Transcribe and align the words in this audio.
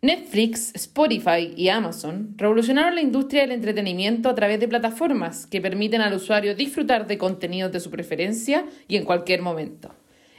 Netflix, 0.00 0.72
Spotify 0.76 1.52
y 1.56 1.70
Amazon 1.70 2.34
revolucionaron 2.36 2.94
la 2.94 3.00
industria 3.00 3.42
del 3.42 3.50
entretenimiento 3.50 4.28
a 4.28 4.34
través 4.36 4.60
de 4.60 4.68
plataformas 4.68 5.44
que 5.46 5.60
permiten 5.60 6.00
al 6.00 6.14
usuario 6.14 6.54
disfrutar 6.54 7.08
de 7.08 7.18
contenidos 7.18 7.72
de 7.72 7.80
su 7.80 7.90
preferencia 7.90 8.64
y 8.86 8.94
en 8.94 9.04
cualquier 9.04 9.42
momento. 9.42 9.92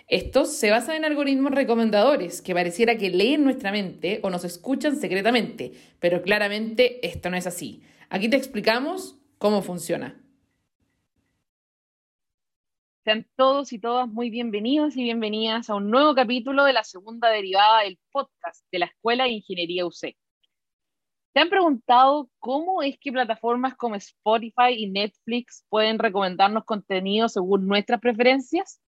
Estos 0.08 0.54
se 0.54 0.72
basan 0.72 0.96
en 0.96 1.06
algoritmos 1.06 1.52
recomendadores 1.52 2.42
que 2.42 2.54
pareciera 2.54 2.98
que 2.98 3.10
leen 3.10 3.44
nuestra 3.44 3.74
mente 3.74 4.22
o 4.24 4.30
nos 4.30 4.46
escuchan 4.46 4.96
secretamente, 4.96 5.74
pero 6.00 6.22
claramente 6.22 7.06
esto 7.06 7.30
no 7.30 7.36
es 7.36 7.46
así. 7.46 7.82
Aquí 8.10 8.30
te 8.30 8.38
explicamos 8.38 9.18
cómo 9.40 9.62
funciona. 9.62 10.16
Sean 13.10 13.26
todos 13.36 13.74
y 13.74 13.80
todas 13.80 14.08
muy 14.08 14.30
bienvenidos 14.30 14.96
y 14.96 15.02
bienvenidas 15.02 15.68
a 15.72 15.74
un 15.74 15.90
nuevo 15.90 16.14
capítulo 16.14 16.64
de 16.64 16.74
la 16.74 16.84
segunda 16.84 17.28
derivada 17.30 17.82
del 17.82 17.98
podcast 18.12 18.64
de 18.72 18.78
la 18.78 18.86
Escuela 18.86 19.24
de 19.24 19.32
Ingeniería 19.32 19.84
UC. 19.88 19.96
¿Se 19.96 20.16
han 21.34 21.50
preguntado 21.50 22.30
cómo 22.38 22.84
es 22.84 23.00
que 23.00 23.12
plataformas 23.12 23.76
como 23.78 23.96
Spotify 23.96 24.76
y 24.78 24.92
Netflix 24.92 25.66
pueden 25.70 25.98
recomendarnos 25.98 26.66
contenido 26.66 27.30
según 27.30 27.66
nuestras 27.66 28.00
preferencias? 28.00 28.80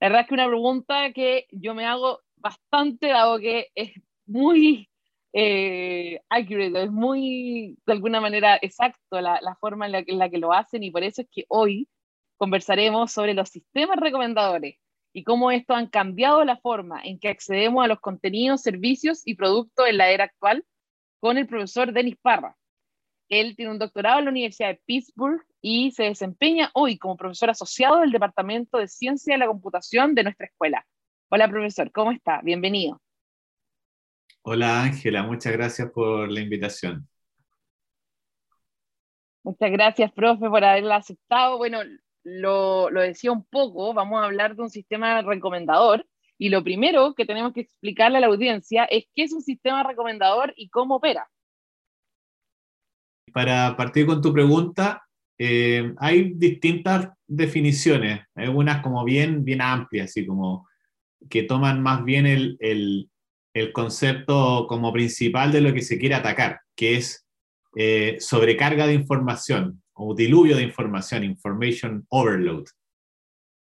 La 0.00 0.08
verdad 0.08 0.22
es 0.22 0.28
que 0.28 0.34
una 0.34 0.48
pregunta 0.48 1.12
que 1.12 1.48
yo 1.50 1.74
me 1.74 1.84
hago 1.84 2.20
bastante, 2.36 3.08
dado 3.08 3.38
que 3.40 3.68
es 3.74 3.92
muy 4.24 4.88
eh, 5.34 6.18
accurate, 6.30 6.84
es 6.84 6.90
muy, 6.90 7.76
de 7.84 7.92
alguna 7.92 8.22
manera, 8.22 8.58
exacto 8.62 9.20
la, 9.20 9.38
forma 9.60 9.86
en 9.86 10.18
la 10.18 10.30
que 10.30 10.38
lo 10.38 10.54
hacen 10.54 10.82
y 10.82 10.90
por 10.90 11.02
eso 11.02 11.20
es 11.20 11.28
que 11.30 11.44
hoy 11.48 11.86
conversaremos 12.40 13.12
sobre 13.12 13.34
los 13.34 13.50
sistemas 13.50 13.98
recomendadores 13.98 14.78
y 15.12 15.24
cómo 15.24 15.50
estos 15.50 15.76
han 15.76 15.88
cambiado 15.88 16.42
la 16.42 16.56
forma 16.56 16.98
en 17.04 17.18
que 17.20 17.28
accedemos 17.28 17.84
a 17.84 17.86
los 17.86 18.00
contenidos, 18.00 18.62
servicios 18.62 19.20
y 19.26 19.34
productos 19.34 19.86
en 19.86 19.98
la 19.98 20.08
era 20.08 20.24
actual 20.24 20.64
con 21.20 21.36
el 21.36 21.46
profesor 21.46 21.92
Denis 21.92 22.16
Parra. 22.22 22.56
Él 23.28 23.54
tiene 23.56 23.72
un 23.72 23.78
doctorado 23.78 24.20
en 24.20 24.24
la 24.24 24.30
Universidad 24.30 24.68
de 24.68 24.80
Pittsburgh 24.86 25.44
y 25.60 25.90
se 25.90 26.04
desempeña 26.04 26.70
hoy 26.72 26.96
como 26.96 27.18
profesor 27.18 27.50
asociado 27.50 28.00
del 28.00 28.10
Departamento 28.10 28.78
de 28.78 28.88
Ciencia 28.88 29.34
de 29.34 29.38
la 29.38 29.46
Computación 29.46 30.14
de 30.14 30.22
nuestra 30.22 30.46
escuela. 30.46 30.86
Hola, 31.28 31.46
profesor, 31.46 31.92
¿cómo 31.92 32.10
está? 32.10 32.40
Bienvenido. 32.42 33.02
Hola, 34.40 34.84
Ángela, 34.84 35.24
muchas 35.24 35.52
gracias 35.52 35.90
por 35.90 36.32
la 36.32 36.40
invitación. 36.40 37.06
Muchas 39.42 39.70
gracias, 39.70 40.10
profe, 40.12 40.48
por 40.48 40.64
haberla 40.64 40.96
aceptado. 40.96 41.58
Bueno, 41.58 41.80
lo, 42.38 42.90
decía 42.90 43.32
un 43.32 43.44
poco, 43.44 43.92
vamos 43.92 44.20
a 44.20 44.26
hablar 44.26 44.54
de 44.54 44.62
un 44.62 44.70
sistema 44.70 45.22
recomendador. 45.22 46.06
Y 46.38 46.48
lo 46.48 46.64
primero 46.64 47.14
que 47.14 47.26
tenemos 47.26 47.52
que 47.52 47.60
explicarle 47.60 48.18
a 48.18 48.20
la 48.20 48.28
audiencia 48.28 48.84
es 48.84 49.04
qué 49.14 49.24
es 49.24 49.32
un 49.32 49.42
sistema 49.42 49.82
recomendador 49.82 50.54
y 50.56 50.70
cómo 50.70 50.96
opera. 50.96 51.28
Para 53.32 53.76
partir 53.76 54.06
con 54.06 54.22
tu 54.22 54.32
pregunta, 54.32 55.04
eh, 55.38 55.92
hay 55.98 56.32
distintas 56.34 57.10
definiciones, 57.26 58.22
algunas 58.34 58.82
como 58.82 59.04
bien, 59.04 59.44
bien 59.44 59.60
amplias, 59.60 60.10
así 60.10 60.26
como 60.26 60.68
que 61.28 61.42
toman 61.42 61.82
más 61.82 62.04
bien 62.04 62.26
el, 62.26 62.56
el, 62.60 63.10
el, 63.54 63.72
concepto 63.72 64.66
como 64.66 64.92
principal 64.92 65.52
de 65.52 65.60
lo 65.60 65.72
que 65.74 65.82
se 65.82 65.98
quiere 65.98 66.14
atacar, 66.14 66.60
que 66.74 66.96
es 66.96 67.26
eh, 67.76 68.16
sobrecarga 68.18 68.86
de 68.86 68.94
información 68.94 69.82
o 70.02 70.14
diluvio 70.14 70.56
de 70.56 70.62
información, 70.62 71.24
information 71.24 72.06
overload. 72.08 72.64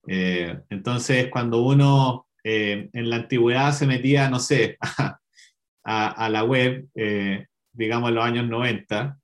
Eh, 0.07 0.57
entonces, 0.69 1.27
cuando 1.29 1.61
uno 1.61 2.27
eh, 2.43 2.89
en 2.93 3.09
la 3.09 3.17
antigüedad 3.17 3.73
se 3.73 3.85
metía, 3.85 4.29
no 4.29 4.39
sé, 4.39 4.77
a, 5.83 6.29
la 6.29 6.43
web, 6.45 6.87
eh, 6.95 7.45
digamos 7.73 8.09
en 8.09 8.15
los 8.15 8.23
años 8.23 8.47
90, 8.47 9.17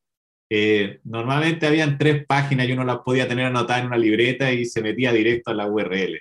normalmente 1.03 1.67
habían 1.67 1.97
tres 1.97 2.25
páginas 2.25 2.67
y 2.67 2.73
uno 2.73 2.83
las 2.83 2.99
podía 2.99 3.27
tener 3.27 3.45
anotadas 3.45 3.81
en 3.81 3.87
una 3.87 3.97
libreta 3.97 4.51
y 4.51 4.65
se 4.65 4.81
metía 4.81 5.11
directo 5.11 5.51
a 5.51 5.53
la 5.53 5.67
URL. 5.67 6.19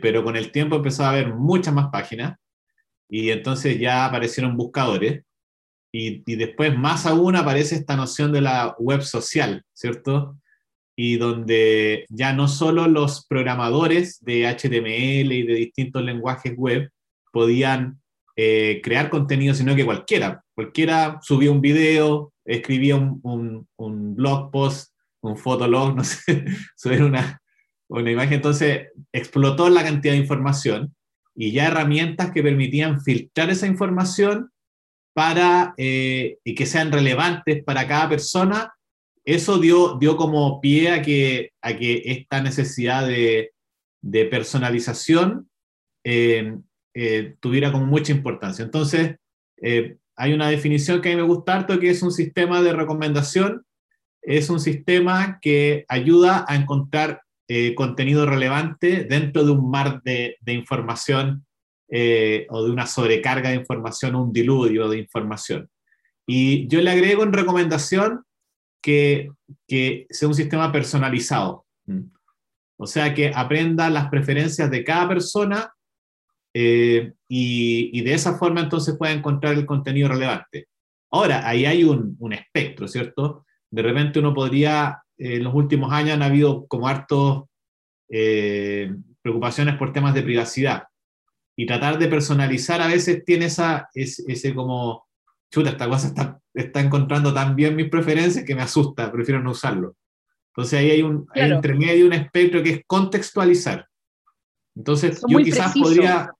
pero 0.00 0.24
con 0.24 0.36
el 0.36 0.50
tiempo 0.50 0.76
empezó 0.76 1.04
a 1.04 1.10
haber 1.10 1.34
muchas 1.34 1.72
más 1.72 1.88
páginas 1.90 2.36
y 3.08 3.30
entonces 3.30 3.78
ya 3.78 4.06
aparecieron 4.06 4.56
buscadores 4.56 5.24
y, 5.94 6.36
después, 6.36 6.76
más 6.76 7.04
aún, 7.04 7.36
aparece 7.36 7.74
esta 7.74 7.96
noción 7.96 8.32
de 8.32 8.40
la 8.40 8.74
web 8.78 9.02
social, 9.02 9.62
¿cierto? 9.74 10.38
Y 10.96 11.16
donde 11.16 12.06
ya 12.08 12.32
no 12.32 12.48
solo 12.48 12.88
los 12.88 13.26
programadores 13.26 14.18
de 14.24 14.46
HTML 14.46 15.32
y 15.32 15.42
de 15.42 15.54
distintos 15.54 16.02
lenguajes 16.02 16.56
web 16.56 16.90
podían 17.30 18.00
eh, 18.36 18.80
crear 18.82 19.10
contenido, 19.10 19.54
sino 19.54 19.76
que 19.76 19.84
cualquiera. 19.84 20.42
Cualquiera 20.54 21.18
subía 21.20 21.50
un 21.50 21.60
video, 21.60 22.32
escribía 22.46 22.96
un, 22.96 23.68
un, 23.76 24.16
blog 24.16 24.50
post, 24.50 24.94
un 25.20 25.36
fotolog, 25.36 25.94
no 25.96 26.04
sé, 26.04 26.46
subir 26.74 27.02
una, 27.02 27.42
una 27.88 28.10
imagen. 28.10 28.34
Entonces, 28.34 28.88
explotó 29.12 29.68
la 29.68 29.84
cantidad 29.84 30.14
de 30.14 30.20
información 30.20 30.94
y 31.34 31.52
ya 31.52 31.66
herramientas 31.66 32.30
que 32.30 32.42
permitían 32.42 33.02
filtrar 33.02 33.50
esa 33.50 33.66
información 33.66 34.51
para 35.14 35.74
eh, 35.76 36.38
y 36.44 36.54
que 36.54 36.66
sean 36.66 36.92
relevantes 36.92 37.62
para 37.64 37.86
cada 37.86 38.08
persona, 38.08 38.72
eso 39.24 39.58
dio, 39.58 39.98
dio 39.98 40.16
como 40.16 40.60
pie 40.60 40.90
a 40.90 41.02
que, 41.02 41.52
a 41.60 41.76
que 41.76 42.02
esta 42.06 42.42
necesidad 42.42 43.06
de, 43.06 43.52
de 44.00 44.24
personalización 44.26 45.48
eh, 46.04 46.56
eh, 46.94 47.36
tuviera 47.40 47.70
como 47.70 47.86
mucha 47.86 48.12
importancia. 48.12 48.64
Entonces, 48.64 49.16
hay 50.16 50.32
una 50.32 50.48
definición 50.48 51.00
que 51.00 51.10
a 51.10 51.12
mí 51.12 51.22
me 51.22 51.28
gusta 51.28 51.54
harto, 51.54 51.78
que 51.78 51.90
es 51.90 52.02
un 52.02 52.10
sistema 52.10 52.62
de 52.62 52.72
recomendación. 52.72 53.64
Es 54.20 54.50
un 54.50 54.58
sistema 54.58 55.38
que 55.40 55.84
ayuda 55.88 56.44
a 56.48 56.56
encontrar 56.56 57.22
contenido 57.76 58.24
relevante 58.24 59.04
dentro 59.04 59.44
de 59.44 59.50
un 59.52 59.70
mar 59.70 60.00
de, 60.02 60.36
de 60.40 60.52
información 60.54 61.44
eh, 61.94 62.46
o 62.48 62.64
de 62.64 62.70
una 62.70 62.86
sobrecarga 62.86 63.50
de 63.50 63.56
información 63.56 64.14
o 64.14 64.22
un 64.22 64.32
diluvio 64.32 64.88
de 64.88 64.96
información. 64.96 65.68
Y 66.26 66.66
yo 66.68 66.80
le 66.80 66.90
agrego 66.90 67.22
en 67.22 67.34
recomendación 67.34 68.24
que, 68.82 69.28
que 69.68 70.06
sea 70.08 70.26
un 70.28 70.34
sistema 70.34 70.72
personalizado. 70.72 71.66
O 72.78 72.86
sea, 72.86 73.12
que 73.12 73.30
aprenda 73.34 73.90
las 73.90 74.08
preferencias 74.08 74.70
de 74.70 74.84
cada 74.84 75.06
persona 75.06 75.70
eh, 76.54 77.12
y, 77.28 78.00
de 78.00 78.14
esa 78.14 78.38
forma 78.38 78.62
entonces 78.62 78.96
pueda 78.96 79.12
encontrar 79.12 79.52
el 79.52 79.66
contenido 79.66 80.08
relevante. 80.08 80.68
Ahora, 81.10 81.46
ahí 81.46 81.66
hay 81.66 81.84
un, 81.84 82.16
un 82.18 82.32
espectro, 82.32 82.88
¿cierto? 82.88 83.44
De 83.70 83.82
repente 83.82 84.18
uno 84.18 84.32
podría, 84.32 85.02
en 85.18 85.44
los 85.44 85.54
últimos 85.54 85.92
años 85.92 86.14
han 86.14 86.22
habido 86.22 86.66
como 86.68 86.88
hartos 86.88 87.44
eh, 88.08 88.94
preocupaciones 89.20 89.76
por 89.76 89.92
temas 89.92 90.14
de 90.14 90.22
privacidad 90.22 90.84
y 91.56 91.66
tratar 91.66 91.98
de 91.98 92.08
personalizar 92.08 92.80
a 92.80 92.86
veces 92.86 93.24
tiene 93.24 93.46
esa, 93.46 93.88
ese, 93.94 94.54
como, 94.54 95.06
chuta, 95.50 95.70
esta 95.70 95.88
cosa 95.88 96.08
está, 96.08 96.40
está, 96.54 96.80
encontrando 96.80 97.34
tan 97.34 97.54
bien 97.54 97.76
mis 97.76 97.90
preferencias 97.90 98.44
que 98.44 98.54
me 98.54 98.62
asusta, 98.62 99.12
prefiero 99.12 99.42
no 99.42 99.50
usarlo. 99.50 99.96
Entonces 100.48 100.78
ahí 100.78 100.90
hay 100.90 101.02
un 101.02 101.26
entre 101.34 101.74
medio 101.74 102.06
un 102.06 102.12
espectro 102.12 102.62
que 102.62 102.70
es 102.70 102.80
contextualizar. 102.86 103.86
Entonces 104.74 105.22
yo 105.26 105.38
quizás 105.38 105.72
podría... 105.74 106.30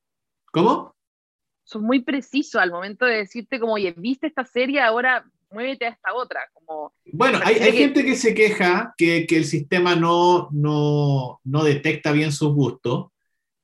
¿Cómo? 0.50 0.94
Son 1.64 1.82
muy 1.82 2.00
precisos 2.00 2.60
al 2.60 2.70
momento 2.70 3.06
de 3.06 3.18
decirte 3.18 3.58
como, 3.58 3.74
oye, 3.74 3.94
viste 3.96 4.26
esta 4.26 4.44
serie, 4.44 4.80
ahora 4.80 5.24
muévete 5.50 5.86
a 5.86 5.90
esta 5.90 6.12
otra. 6.12 6.40
Como, 6.52 6.92
bueno, 7.12 7.38
hay, 7.42 7.56
hay 7.56 7.72
gente 7.72 8.04
que 8.04 8.16
se 8.16 8.34
queja 8.34 8.92
que, 8.98 9.26
que 9.26 9.38
el 9.38 9.46
sistema 9.46 9.96
no, 9.96 10.48
no, 10.52 11.40
no 11.44 11.64
detecta 11.64 12.12
bien 12.12 12.32
sus 12.32 12.52
gustos 12.52 13.11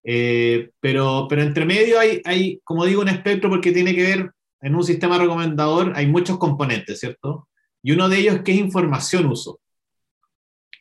eh, 0.05 0.71
pero, 0.81 1.27
pero 1.29 1.43
entre 1.43 1.65
medio 1.65 1.99
hay, 1.99 2.21
hay, 2.25 2.61
como 2.65 2.85
digo, 2.85 3.03
un 3.03 3.09
espectro 3.09 3.51
porque 3.51 3.73
tiene 3.73 3.95
que 3.95 4.03
ver, 4.03 4.33
en 4.61 4.75
un 4.75 4.85
sistema 4.85 5.19
recomendador 5.19 5.93
hay 5.95 6.07
muchos 6.07 6.39
componentes, 6.39 7.01
¿cierto? 7.01 7.49
Y 7.83 7.93
uno 7.93 8.09
de 8.09 8.19
ellos 8.19 8.41
es 8.45 8.57
información 8.57 9.27
uso. 9.27 9.61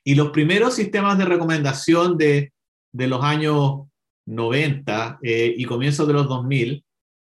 Y 0.03 0.15
los 0.15 0.31
primeros 0.31 0.75
sistemas 0.75 1.17
de 1.17 1.25
recomendación 1.25 2.17
de, 2.17 2.53
de 2.91 3.07
los 3.07 3.23
años 3.23 3.81
90 4.25 5.19
eh, 5.21 5.53
y 5.57 5.65
comienzos 5.65 6.07
de 6.07 6.13
los 6.13 6.27
2000, 6.27 6.83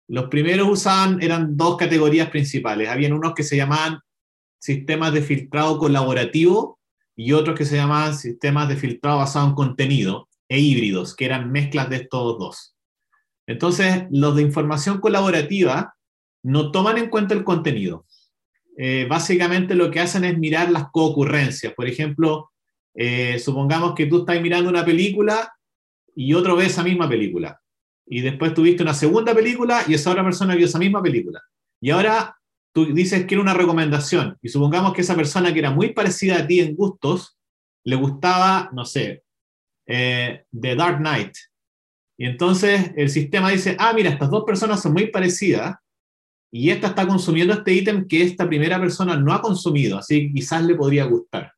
los 0.10 0.30
primeros 0.30 0.70
usaban, 0.70 1.22
eran 1.22 1.58
dos 1.58 1.78
categorías 1.78 2.30
principales. 2.30 2.90
Habían 2.90 3.14
unos 3.14 3.34
que 3.34 3.44
se 3.44 3.58
llamaban 3.58 4.00
sistemas 4.60 5.14
de 5.14 5.22
filtrado 5.22 5.78
colaborativo 5.78 6.80
y 7.16 7.34
otros 7.34 7.58
que 7.58 7.66
se 7.66 7.76
llamaban 7.76 8.16
sistemas 8.16 8.70
de 8.70 8.78
filtrado 8.78 9.18
basado 9.18 9.48
en 9.48 9.56
contenido 9.56 10.27
e 10.50 10.60
híbridos, 10.60 11.16
que 11.16 11.26
eran 11.26 11.52
mezclas 11.52 11.90
de 11.90 11.98
estos 11.98 12.40
dos. 12.40 12.76
Entonces, 13.48 14.06
los 14.12 14.36
de 14.36 14.42
información 14.42 15.00
colaborativa 15.00 15.96
no 16.44 16.72
toman 16.72 16.98
en 16.98 17.10
cuenta 17.10 17.34
el 17.34 17.44
contenido. 17.44 18.06
Eh, 18.78 19.08
básicamente 19.10 19.74
lo 19.74 19.90
que 19.90 20.00
hacen 20.00 20.24
es 20.24 20.38
mirar 20.38 20.70
las 20.72 20.90
coocurrencias. 20.92 21.74
Por 21.74 21.88
ejemplo, 21.88 22.52
eh, 22.94 23.40
supongamos 23.40 23.96
que 23.96 24.06
tú 24.06 24.20
estás 24.20 24.42
mirando 24.42 24.70
una 24.70 24.86
película 24.86 25.52
y 26.16 26.34
otro 26.34 26.56
ve 26.56 26.66
esa 26.66 26.84
misma 26.84 27.08
película. 27.10 27.60
y 28.10 28.22
después 28.22 28.54
tuviste 28.54 28.84
una 28.84 28.94
segunda 28.94 29.36
película 29.36 29.84
y 29.86 29.94
esa 29.94 30.12
otra 30.12 30.24
persona 30.24 30.56
vio 30.56 30.66
esa 30.66 30.80
misma 30.80 31.04
película. 31.04 31.42
Y 31.82 31.90
ahora 31.90 32.38
tú 32.72 32.86
dices 32.94 33.26
que 33.26 33.36
era 33.36 33.42
una 33.42 33.54
recomendación 33.54 34.38
y 34.42 34.48
supongamos 34.48 34.94
que 34.94 35.02
esa 35.02 35.16
persona 35.16 35.52
que 35.52 35.60
era 35.60 35.72
muy 35.72 35.92
parecida 35.92 36.38
a 36.38 36.48
ti 36.48 36.62
en 36.62 36.74
gustos, 36.74 37.38
le 37.84 37.98
gustaba, 37.98 38.70
no 38.74 38.86
sé, 38.86 39.24
eh, 39.88 40.44
The 40.60 40.76
Dark 40.76 40.98
Knight. 40.98 41.34
Y 42.18 42.26
entonces 42.26 42.92
el 42.96 43.10
sistema 43.10 43.50
dice, 43.50 43.76
ah, 43.80 43.94
mira, 43.94 44.10
estas 44.10 44.30
dos 44.30 44.44
personas 44.44 44.82
son 44.82 44.94
muy 44.94 45.08
parecidas 45.08 45.76
y 46.52 46.70
esta 46.70 46.88
está 46.88 47.08
consumiendo 47.08 47.54
este 47.54 47.74
ítem 47.74 48.08
que 48.08 48.24
esta 48.24 48.48
primera 48.48 48.80
persona 48.80 49.18
no 49.18 49.34
ha 49.34 49.42
consumido, 49.42 49.98
así 49.98 50.28
que 50.28 50.34
quizás 50.34 50.64
le 50.64 50.76
podría 50.76 51.06
gustar. 51.06 51.54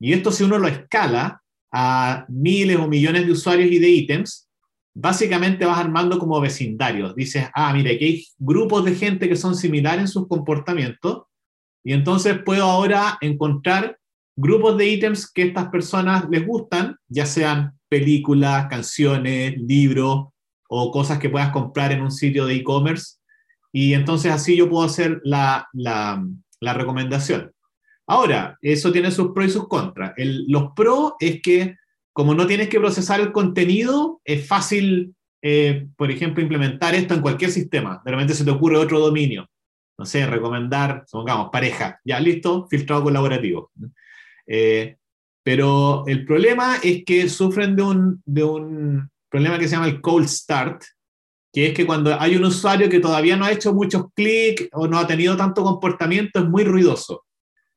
Y 0.00 0.12
esto 0.12 0.30
si 0.30 0.44
uno 0.44 0.58
lo 0.58 0.68
escala 0.68 1.42
a 1.72 2.24
miles 2.28 2.78
o 2.78 2.88
millones 2.88 3.26
de 3.26 3.32
usuarios 3.32 3.70
y 3.70 3.78
de 3.78 3.88
ítems, 3.90 4.48
básicamente 4.94 5.64
vas 5.64 5.78
armando 5.78 6.18
como 6.18 6.40
vecindarios. 6.40 7.14
Dices, 7.14 7.48
ah, 7.54 7.72
mira, 7.72 7.92
aquí 7.92 8.04
hay 8.04 8.26
grupos 8.38 8.84
de 8.84 8.94
gente 8.94 9.28
que 9.28 9.36
son 9.36 9.54
similares 9.54 10.00
en 10.00 10.08
sus 10.08 10.28
comportamientos 10.28 11.24
y 11.84 11.92
entonces 11.92 12.38
puedo 12.44 12.64
ahora 12.64 13.18
encontrar 13.20 13.98
grupos 14.38 14.78
de 14.78 14.86
ítems 14.86 15.30
que 15.30 15.42
estas 15.42 15.68
personas 15.68 16.26
les 16.30 16.46
gustan, 16.46 16.96
ya 17.08 17.26
sean 17.26 17.72
películas, 17.88 18.68
canciones, 18.68 19.56
libros 19.58 20.28
o 20.68 20.92
cosas 20.92 21.18
que 21.18 21.28
puedas 21.28 21.50
comprar 21.50 21.90
en 21.90 22.02
un 22.02 22.12
sitio 22.12 22.46
de 22.46 22.54
e-commerce. 22.54 23.16
Y 23.72 23.94
entonces 23.94 24.30
así 24.30 24.56
yo 24.56 24.70
puedo 24.70 24.84
hacer 24.86 25.20
la, 25.24 25.68
la, 25.72 26.24
la 26.60 26.72
recomendación. 26.72 27.50
Ahora, 28.06 28.56
eso 28.62 28.92
tiene 28.92 29.10
sus 29.10 29.32
pros 29.32 29.48
y 29.48 29.50
sus 29.50 29.66
contras. 29.66 30.12
los 30.16 30.72
pros 30.74 31.14
es 31.18 31.42
que 31.42 31.74
como 32.12 32.34
no 32.34 32.46
tienes 32.46 32.68
que 32.68 32.80
procesar 32.80 33.20
el 33.20 33.32
contenido, 33.32 34.20
es 34.24 34.46
fácil, 34.46 35.14
eh, 35.42 35.86
por 35.96 36.10
ejemplo, 36.10 36.42
implementar 36.42 36.94
esto 36.94 37.14
en 37.14 37.20
cualquier 37.20 37.50
sistema. 37.50 38.02
De 38.04 38.10
repente 38.12 38.34
se 38.34 38.44
te 38.44 38.50
ocurre 38.50 38.76
otro 38.76 39.00
dominio. 39.00 39.48
No 39.98 40.04
sé, 40.04 40.26
recomendar, 40.26 41.04
supongamos, 41.06 41.50
pareja. 41.50 42.00
Ya, 42.04 42.20
listo, 42.20 42.66
filtrado 42.68 43.02
colaborativo. 43.02 43.70
Eh, 44.48 44.96
pero 45.44 46.04
el 46.06 46.24
problema 46.24 46.76
es 46.82 47.04
que 47.04 47.28
sufren 47.28 47.76
de 47.76 47.82
un, 47.82 48.22
de 48.24 48.42
un 48.42 49.10
problema 49.30 49.58
que 49.58 49.68
se 49.68 49.76
llama 49.76 49.88
el 49.88 50.00
cold 50.00 50.26
start, 50.26 50.82
que 51.52 51.68
es 51.68 51.74
que 51.74 51.86
cuando 51.86 52.18
hay 52.20 52.36
un 52.36 52.44
usuario 52.44 52.88
que 52.88 53.00
todavía 53.00 53.36
no 53.36 53.44
ha 53.44 53.52
hecho 53.52 53.72
muchos 53.72 54.06
clics 54.14 54.68
o 54.72 54.86
no 54.86 54.98
ha 54.98 55.06
tenido 55.06 55.36
tanto 55.36 55.62
comportamiento, 55.62 56.40
es 56.40 56.46
muy 56.46 56.64
ruidoso. 56.64 57.24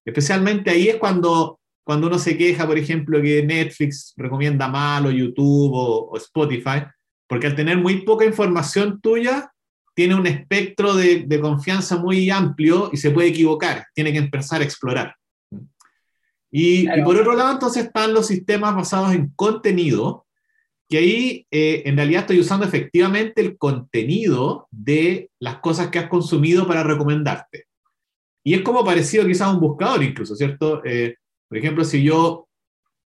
Especialmente 0.03 0.71
ahí 0.71 0.89
es 0.89 0.95
cuando 0.95 1.61
cuando 1.83 2.07
uno 2.07 2.19
se 2.19 2.37
queja, 2.37 2.67
por 2.67 2.77
ejemplo, 2.77 3.21
que 3.21 3.43
Netflix 3.43 4.13
recomienda 4.15 4.67
mal 4.67 5.05
o 5.05 5.11
YouTube 5.11 5.71
o, 5.73 6.17
Spotify, 6.17 6.83
porque 7.27 7.47
al 7.47 7.55
tener 7.55 7.77
muy 7.77 8.03
poca 8.03 8.25
información 8.25 9.01
tuya, 9.01 9.51
tiene 9.93 10.15
un 10.15 10.27
espectro 10.27 10.93
de, 10.93 11.39
confianza 11.41 11.97
muy 11.97 12.29
amplio 12.29 12.89
y 12.93 12.97
se 12.97 13.11
puede 13.11 13.29
equivocar, 13.29 13.87
tiene 13.93 14.11
que 14.11 14.19
empezar 14.19 14.61
a 14.61 14.63
explorar. 14.63 15.15
Y, 16.51 16.85
por 17.03 17.15
otro 17.15 17.35
lado, 17.35 17.53
entonces 17.53 17.85
están 17.85 18.13
los 18.13 18.27
sistemas 18.27 18.75
basados 18.75 19.13
en 19.13 19.29
contenido, 19.35 20.25
que 20.89 20.97
ahí 20.97 21.47
eh, 21.49 21.83
en 21.85 21.95
realidad 21.95 22.21
estoy 22.21 22.41
usando 22.41 22.65
efectivamente 22.65 23.41
el 23.41 23.57
contenido 23.57 24.67
de 24.69 25.31
las 25.39 25.59
cosas 25.59 25.87
que 25.87 25.99
has 25.99 26.09
consumido 26.09 26.67
para 26.67 26.83
recomendarte. 26.83 27.67
Y 28.43 28.53
es 28.55 28.61
como 28.61 28.83
parecido 28.83 29.25
quizás 29.25 29.47
a 29.47 29.53
un 29.53 29.61
buscador 29.61 30.03
incluso, 30.03 30.35
¿cierto? 30.35 30.83
Eh, 30.83 31.15
por 31.47 31.57
ejemplo, 31.57 31.85
si 31.85 32.03
yo 32.03 32.49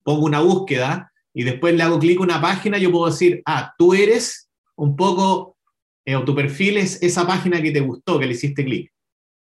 pongo 0.02 0.26
una 0.26 0.40
búsqueda 0.40 1.11
y 1.32 1.44
después 1.44 1.75
le 1.75 1.82
hago 1.82 1.99
clic 1.99 2.20
a 2.20 2.25
una 2.25 2.43
página, 2.43 2.76
yo 2.76 2.93
puedo 2.93 3.06
decir, 3.06 3.40
ah, 3.46 3.73
tú 3.79 3.94
eres 3.94 4.50
un 4.76 4.94
poco, 4.94 5.56
eh, 6.05 6.17
o 6.17 6.25
tu 6.25 6.34
perfil 6.34 6.76
es 6.76 7.02
esa 7.02 7.26
página 7.26 7.62
que 7.62 7.70
te 7.70 7.81
gustó, 7.81 8.19
que 8.19 8.26
le 8.26 8.32
hiciste 8.32 8.64
clic. 8.64 8.93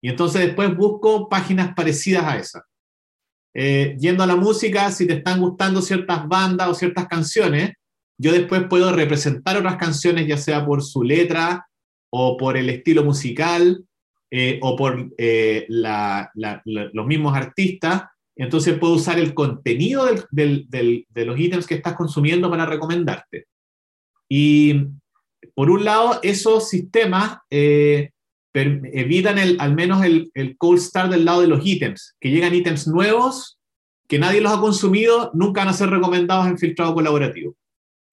Y 0.02 0.10
entonces 0.10 0.42
después 0.42 0.76
busco 0.76 1.30
páginas 1.30 1.74
parecidas 1.74 2.26
a 2.26 2.38
esa. 2.38 2.66
Eh, 3.54 3.96
yendo 4.00 4.24
a 4.24 4.28
la 4.28 4.36
música, 4.36 4.92
si 4.92 5.06
te 5.06 5.14
están 5.14 5.42
gustando 5.42 5.82
ciertas 5.82 6.28
bandas 6.28 6.70
o 6.70 6.74
ciertas 6.74 7.08
canciones, 7.08 7.74
yo 8.18 8.32
después 8.32 8.64
puedo 8.70 8.92
representar 8.94 9.58
otras 9.58 9.78
canciones, 9.78 10.28
ya 10.28 10.38
sea 10.38 10.66
por 10.66 10.84
su 10.84 11.04
letra 11.04 11.68
o 12.12 12.38
por 12.38 12.56
el 12.56 12.70
estilo 12.70 13.04
musical 13.04 13.84
eh, 14.30 14.60
o 14.62 14.76
por 14.76 15.10
los 15.18 17.08
mismos 17.08 17.36
artistas, 17.36 18.04
entonces 18.36 18.78
puedo 18.78 18.94
usar 18.94 19.20
el 19.20 19.34
contenido 19.34 20.06
de 20.32 21.26
los 21.26 21.40
ítems 21.40 21.68
que 21.68 21.76
estás 21.76 21.94
consumiendo 21.94 22.50
para 22.50 22.66
recomendarte. 22.66 23.48
Y 24.30 24.88
por 25.54 25.70
un 25.70 25.84
lado, 25.84 26.20
esos 26.24 26.70
sistemas 26.70 27.40
eh, 27.50 28.11
evitan 28.54 29.38
al 29.38 29.76
menos 29.76 30.04
el, 30.04 30.32
el 30.34 30.58
cold 30.58 30.80
start 30.80 31.12
del 31.12 31.26
lado 31.26 31.42
de 31.42 31.48
los 31.48 31.66
ítems, 31.66 32.16
que 32.20 32.30
llegan 32.30 32.54
ítems 32.54 32.88
nuevos 32.88 33.60
que 34.12 34.20
nadie 34.20 34.42
los 34.42 34.52
ha 34.52 34.60
consumido, 34.60 35.32
nunca 35.34 35.62
van 35.62 35.70
a 35.70 35.74
ser 35.74 35.90
recomendados 35.90 36.46
en 36.48 36.58
filtrado 36.58 36.94
colaborativo 36.94 37.56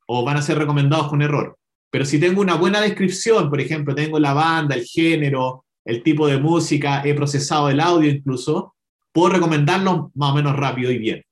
o 0.07 0.25
van 0.25 0.37
a 0.37 0.43
ser 0.43 0.57
recomendados 0.57 1.09
con 1.09 1.23
error. 1.23 1.59
Pero 1.91 2.05
si 2.05 2.21
tengo 2.21 2.41
una 2.41 2.55
buena 2.55 2.81
descripción, 2.81 3.51
por 3.51 3.61
ejemplo, 3.61 3.97
tengo 3.97 4.21
la 4.21 4.33
banda, 4.33 4.77
el 4.77 4.85
género, 4.85 5.65
el 5.85 6.05
tipo 6.05 6.29
de 6.29 6.39
música, 6.39 7.03
he 7.05 7.15
procesado 7.15 7.69
el 7.69 7.81
audio 7.81 8.09
incluso, 8.09 8.77
puedo 9.11 9.31
recomendarlo 9.31 10.13
más 10.15 10.31
o 10.31 10.35
menos 10.37 10.55
rápido 10.55 10.93
y 10.93 10.99
bien. 10.99 11.25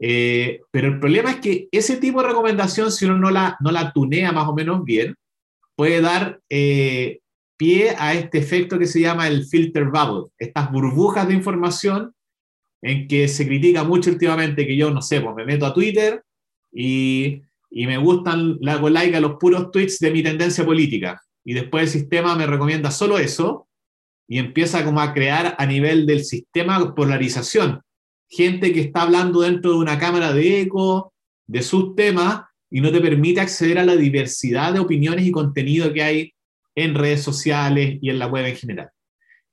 Eh, 0.00 0.60
pero 0.70 0.86
el 0.86 1.00
problema 1.00 1.32
es 1.32 1.40
que 1.40 1.68
ese 1.72 1.96
tipo 1.96 2.22
de 2.22 2.28
recomendación, 2.28 2.92
si 2.92 3.06
uno 3.06 3.18
no 3.18 3.32
la, 3.32 3.56
no 3.58 3.72
la 3.72 3.92
tunea 3.92 4.30
más 4.30 4.46
o 4.46 4.54
menos 4.54 4.84
bien, 4.84 5.16
puede 5.74 6.00
dar 6.00 6.38
eh, 6.48 7.18
pie 7.58 7.94
a 7.98 8.14
este 8.14 8.38
efecto 8.38 8.78
que 8.78 8.86
se 8.86 9.00
llama 9.00 9.28
el 9.28 9.44
filter 9.44 9.86
bubble, 9.86 10.30
estas 10.38 10.72
burbujas 10.72 11.28
de 11.28 11.34
información 11.34 12.14
en 12.80 13.08
que 13.08 13.28
se 13.28 13.46
critica 13.46 13.84
mucho 13.84 14.10
últimamente 14.10 14.66
que 14.66 14.76
yo, 14.76 14.90
no 14.90 15.02
sé, 15.02 15.20
pues 15.20 15.34
me 15.34 15.44
meto 15.44 15.66
a 15.66 15.74
Twitter 15.74 16.22
y, 16.72 17.42
y 17.70 17.86
me 17.86 17.98
gustan, 17.98 18.58
hago 18.66 18.88
like 18.88 19.16
a 19.16 19.20
los 19.20 19.36
puros 19.38 19.70
tweets 19.72 19.98
de 19.98 20.10
mi 20.12 20.22
tendencia 20.22 20.64
política 20.64 21.20
y 21.44 21.54
después 21.54 21.82
el 21.82 22.00
sistema 22.00 22.36
me 22.36 22.46
recomienda 22.46 22.90
solo 22.90 23.18
eso 23.18 23.68
y 24.28 24.38
empieza 24.38 24.84
como 24.84 25.00
a 25.00 25.12
crear 25.12 25.56
a 25.58 25.66
nivel 25.66 26.06
del 26.06 26.24
sistema 26.24 26.94
polarización. 26.94 27.80
Gente 28.28 28.72
que 28.72 28.80
está 28.80 29.02
hablando 29.02 29.40
dentro 29.40 29.72
de 29.72 29.78
una 29.78 29.98
cámara 29.98 30.32
de 30.32 30.60
eco 30.60 31.12
de 31.46 31.62
sus 31.62 31.96
temas 31.96 32.42
y 32.70 32.80
no 32.80 32.92
te 32.92 33.00
permite 33.00 33.40
acceder 33.40 33.78
a 33.78 33.84
la 33.86 33.96
diversidad 33.96 34.74
de 34.74 34.80
opiniones 34.80 35.26
y 35.26 35.32
contenido 35.32 35.92
que 35.92 36.02
hay 36.02 36.32
en 36.78 36.94
redes 36.94 37.22
sociales 37.22 37.98
y 38.00 38.10
en 38.10 38.18
la 38.18 38.26
web 38.26 38.46
en 38.46 38.56
general. 38.56 38.90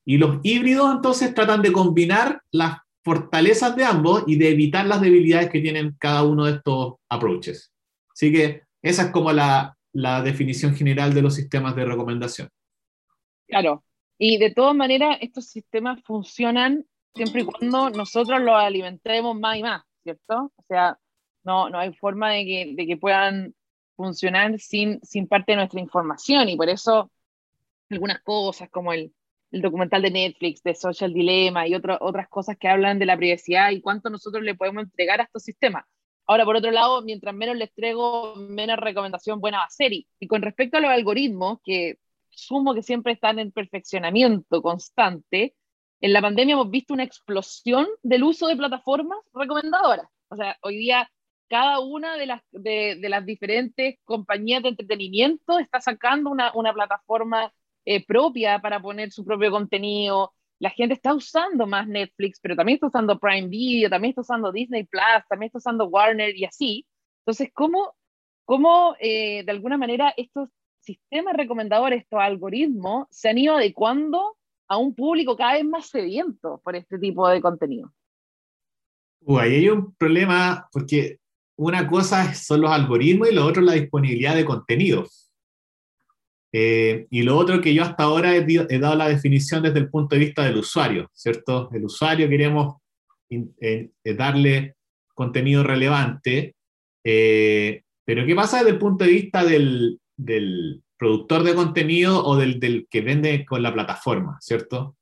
Y 0.05 0.17
los 0.17 0.39
híbridos 0.43 0.95
entonces 0.95 1.33
tratan 1.33 1.61
de 1.61 1.71
combinar 1.71 2.41
las 2.51 2.77
fortalezas 3.03 3.75
de 3.75 3.83
ambos 3.83 4.23
y 4.27 4.37
de 4.37 4.49
evitar 4.49 4.85
las 4.85 5.01
debilidades 5.01 5.49
que 5.49 5.61
tienen 5.61 5.95
cada 5.99 6.23
uno 6.23 6.45
de 6.45 6.53
estos 6.53 6.95
approaches. 7.09 7.71
Así 8.13 8.31
que 8.31 8.61
esa 8.81 9.03
es 9.03 9.11
como 9.11 9.31
la, 9.31 9.75
la 9.93 10.21
definición 10.21 10.75
general 10.75 11.13
de 11.13 11.21
los 11.21 11.35
sistemas 11.35 11.75
de 11.75 11.85
recomendación. 11.85 12.49
Claro, 13.47 13.83
y 14.17 14.37
de 14.37 14.51
todas 14.51 14.75
maneras, 14.75 15.17
estos 15.21 15.47
sistemas 15.47 16.01
funcionan 16.03 16.85
siempre 17.13 17.41
y 17.41 17.45
cuando 17.45 17.89
nosotros 17.89 18.41
los 18.41 18.55
alimentemos 18.55 19.37
más 19.39 19.57
y 19.57 19.63
más, 19.63 19.83
¿cierto? 20.03 20.51
O 20.55 20.63
sea, 20.67 20.97
no, 21.43 21.69
no 21.69 21.79
hay 21.79 21.93
forma 21.93 22.31
de 22.31 22.45
que, 22.45 22.73
de 22.75 22.87
que 22.87 22.97
puedan 22.97 23.53
funcionar 23.95 24.59
sin, 24.59 24.99
sin 25.01 25.27
parte 25.27 25.53
de 25.53 25.57
nuestra 25.57 25.79
información 25.79 26.49
y 26.49 26.57
por 26.57 26.69
eso 26.69 27.11
algunas 27.89 28.21
cosas 28.21 28.69
como 28.69 28.93
el, 28.93 29.13
el 29.51 29.61
documental 29.61 30.01
de 30.01 30.11
Netflix, 30.11 30.63
de 30.63 30.75
Social 30.75 31.13
Dilemma 31.13 31.67
y 31.67 31.75
otras 31.75 32.29
cosas 32.29 32.57
que 32.57 32.67
hablan 32.67 32.99
de 32.99 33.05
la 33.05 33.17
privacidad 33.17 33.71
y 33.71 33.81
cuánto 33.81 34.09
nosotros 34.09 34.43
le 34.43 34.55
podemos 34.55 34.83
entregar 34.83 35.21
a 35.21 35.23
estos 35.23 35.43
sistemas. 35.43 35.85
Ahora, 36.27 36.43
por 36.45 36.55
otro 36.55 36.71
lado, 36.71 37.03
mientras 37.03 37.35
menos 37.35 37.55
les 37.55 37.73
traigo, 37.73 38.35
menos 38.35 38.77
recomendación 38.77 39.39
buena 39.39 39.59
va 39.59 39.65
a 39.65 39.69
ser. 39.69 39.93
Y, 39.93 40.07
y 40.19 40.27
con 40.27 40.41
respecto 40.41 40.77
a 40.77 40.81
los 40.81 40.89
algoritmos, 40.89 41.59
que 41.63 41.99
sumo 42.29 42.73
que 42.73 42.81
siempre 42.81 43.13
están 43.13 43.39
en 43.39 43.51
perfeccionamiento 43.51 44.61
constante, 44.61 45.55
en 46.01 46.13
la 46.13 46.21
pandemia 46.21 46.53
hemos 46.53 46.69
visto 46.69 46.93
una 46.93 47.03
explosión 47.03 47.87
del 48.03 48.23
uso 48.23 48.47
de 48.47 48.55
plataformas 48.55 49.19
recomendadoras. 49.33 50.07
O 50.29 50.35
sea, 50.35 50.57
hoy 50.61 50.77
día 50.77 51.09
cada 51.47 51.79
una 51.79 52.17
de 52.17 52.25
las, 52.25 52.41
de, 52.51 52.97
las 53.01 53.25
diferentes 53.25 53.97
compañías 54.03 54.63
de 54.63 54.69
entretenimiento 54.69 55.59
está 55.59 55.79
sacando 55.79 56.29
una, 56.29 56.51
una 56.55 56.73
plataforma 56.73 57.53
eh, 57.85 58.05
propia 58.05 58.59
para 58.59 58.81
poner 58.81 59.11
su 59.11 59.23
propio 59.23 59.51
contenido. 59.51 60.33
La 60.59 60.69
gente 60.69 60.93
está 60.93 61.13
usando 61.13 61.67
más 61.67 61.87
Netflix, 61.87 62.39
pero 62.41 62.55
también 62.55 62.75
está 62.75 62.87
usando 62.87 63.19
Prime 63.19 63.47
Video, 63.47 63.89
también 63.89 64.09
está 64.09 64.21
usando 64.21 64.51
Disney 64.51 64.83
Plus, 64.83 65.27
también 65.29 65.47
está 65.47 65.59
usando 65.59 65.85
Warner 65.87 66.35
y 66.35 66.45
así. 66.45 66.85
Entonces, 67.19 67.49
¿cómo, 67.53 67.93
cómo 68.45 68.95
eh, 68.99 69.43
de 69.43 69.51
alguna 69.51 69.77
manera 69.77 70.13
estos 70.17 70.49
sistemas 70.79 71.35
recomendadores, 71.35 72.03
estos 72.03 72.19
algoritmos, 72.19 73.07
se 73.09 73.29
han 73.29 73.37
ido 73.37 73.55
adecuando 73.55 74.37
a 74.67 74.77
un 74.77 74.93
público 74.95 75.35
cada 75.35 75.53
vez 75.53 75.65
más 75.65 75.89
sediento 75.89 76.61
por 76.63 76.75
este 76.75 76.97
tipo 76.97 77.27
de 77.27 77.41
contenido. 77.41 77.91
Uh, 79.21 79.39
hay 79.39 79.69
un 79.69 79.93
problema 79.95 80.67
porque 80.71 81.19
una 81.57 81.87
cosa 81.87 82.33
son 82.33 82.61
los 82.61 82.71
algoritmos 82.71 83.29
y 83.29 83.33
lo 83.33 83.45
otro 83.45 83.61
la 83.61 83.73
disponibilidad 83.73 84.35
de 84.35 84.45
contenido. 84.45 85.05
Eh, 86.57 87.07
y 87.09 87.23
lo 87.23 87.37
otro 87.37 87.59
que 87.59 87.73
yo 87.73 87.83
hasta 87.83 88.03
ahora 88.03 88.33
he, 88.33 88.45
he, 88.47 88.79
dado 88.79 88.95
la 88.95 89.09
definición 89.09 89.61
desde 89.61 89.79
el 89.79 89.89
punto 89.89 90.15
de 90.15 90.23
vista 90.23 90.45
del 90.45 90.55
usuario, 90.55 91.11
¿cierto? 91.13 91.69
El 91.73 91.83
usuario 91.83 92.29
queremos 92.29 92.77
eh, 93.29 93.89
darle 94.05 94.75
contenido 95.13 95.63
relevante, 95.63 96.55
eh, 97.03 97.83
pero 98.05 98.25
¿qué 98.25 98.33
pasa 98.35 98.59
desde 98.59 98.69
el 98.69 98.79
punto 98.79 99.03
de 99.03 99.11
vista 99.11 99.43
del, 99.43 99.99
del 100.15 100.81
productor 100.97 101.43
de 101.43 101.55
contenido 101.55 102.23
o 102.23 102.37
del, 102.37 102.57
del, 102.57 102.87
que 102.89 103.01
vende 103.01 103.45
con 103.45 103.61
la 103.61 103.73
plataforma, 103.73 104.37
¿cierto? 104.39 104.95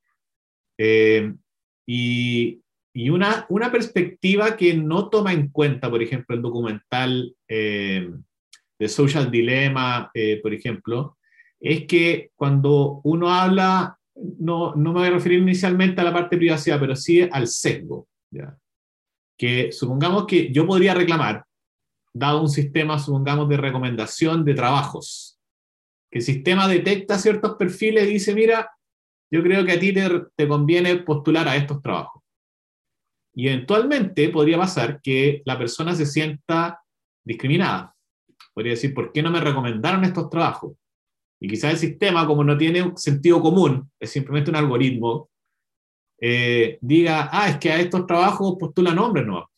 y, 1.85 2.61
y 2.95 3.09
una, 3.11 3.45
una, 3.49 3.71
perspectiva 3.71 4.57
que 4.57 4.73
no 4.73 5.09
toma 5.09 5.33
en 5.33 5.49
cuenta, 5.49 5.87
por 5.87 6.01
ejemplo, 6.01 6.35
el 6.35 6.41
documental 6.41 7.35
de 7.47 8.87
Social 8.87 9.29
Dilemma, 9.29 10.11
por 10.41 10.51
ejemplo, 10.51 11.15
es 11.63 11.87
que 11.87 12.31
cuando 12.35 12.99
uno 13.05 13.29
habla, 13.29 13.97
no, 14.15 14.75
no 14.75 14.91
me 14.91 14.99
voy 14.99 15.07
a 15.07 15.11
referir 15.11 15.39
inicialmente 15.39 16.01
a 16.01 16.03
la 16.03 16.11
parte 16.11 16.35
de 16.35 16.41
privacidad, 16.41 16.77
pero 16.77 16.93
sí 16.93 17.21
al 17.21 17.47
sesgo. 17.47 18.09
¿ya? 18.31 18.57
Que 19.37 19.71
supongamos 19.71 20.27
que 20.27 20.51
yo 20.51 20.67
podría 20.67 20.93
reclamar, 20.93 21.45
dado 22.13 22.41
un 22.41 22.49
sistema, 22.49 22.99
supongamos, 22.99 23.47
de 23.47 23.55
recomendación 23.55 24.43
de 24.43 24.55
trabajos, 24.55 25.39
que 26.11 26.19
el 26.19 26.25
sistema 26.25 26.67
detecta 26.67 27.17
ciertos 27.17 27.55
perfiles 27.55 28.09
y 28.09 28.13
dice, 28.13 28.35
mira, 28.35 28.69
yo 29.31 29.41
creo 29.41 29.65
que 29.65 29.71
a 29.71 29.79
ti 29.79 29.93
te, 29.93 30.09
te 30.35 30.47
conviene 30.47 30.97
postular 30.97 31.47
a 31.47 31.55
estos 31.55 31.81
trabajos. 31.81 32.21
Y 33.33 33.47
eventualmente 33.47 34.27
podría 34.29 34.57
pasar 34.57 35.01
que 35.01 35.41
la 35.45 35.57
persona 35.57 35.95
se 35.95 36.05
sienta 36.05 36.81
discriminada. 37.23 37.95
Podría 38.53 38.73
decir, 38.73 38.93
¿por 38.93 39.13
qué 39.13 39.23
no 39.23 39.31
me 39.31 39.39
recomendaron 39.39 40.03
estos 40.03 40.29
trabajos? 40.29 40.73
Y 41.43 41.49
quizás 41.49 41.73
el 41.73 41.77
sistema, 41.77 42.25
como 42.25 42.41
no 42.41 42.57
tiene 42.57 42.93
sentido 42.95 43.41
común, 43.41 43.91
es 43.99 44.11
simplemente 44.11 44.49
un 44.49 44.55
algoritmo, 44.55 45.29
eh, 46.21 46.77
diga, 46.79 47.27
ah, 47.33 47.49
es 47.49 47.57
que 47.57 47.69
a 47.69 47.81
estos 47.81 48.07
trabajos 48.07 48.55
postulan 48.57 48.97
hombres, 48.97 49.25
no. 49.25 49.51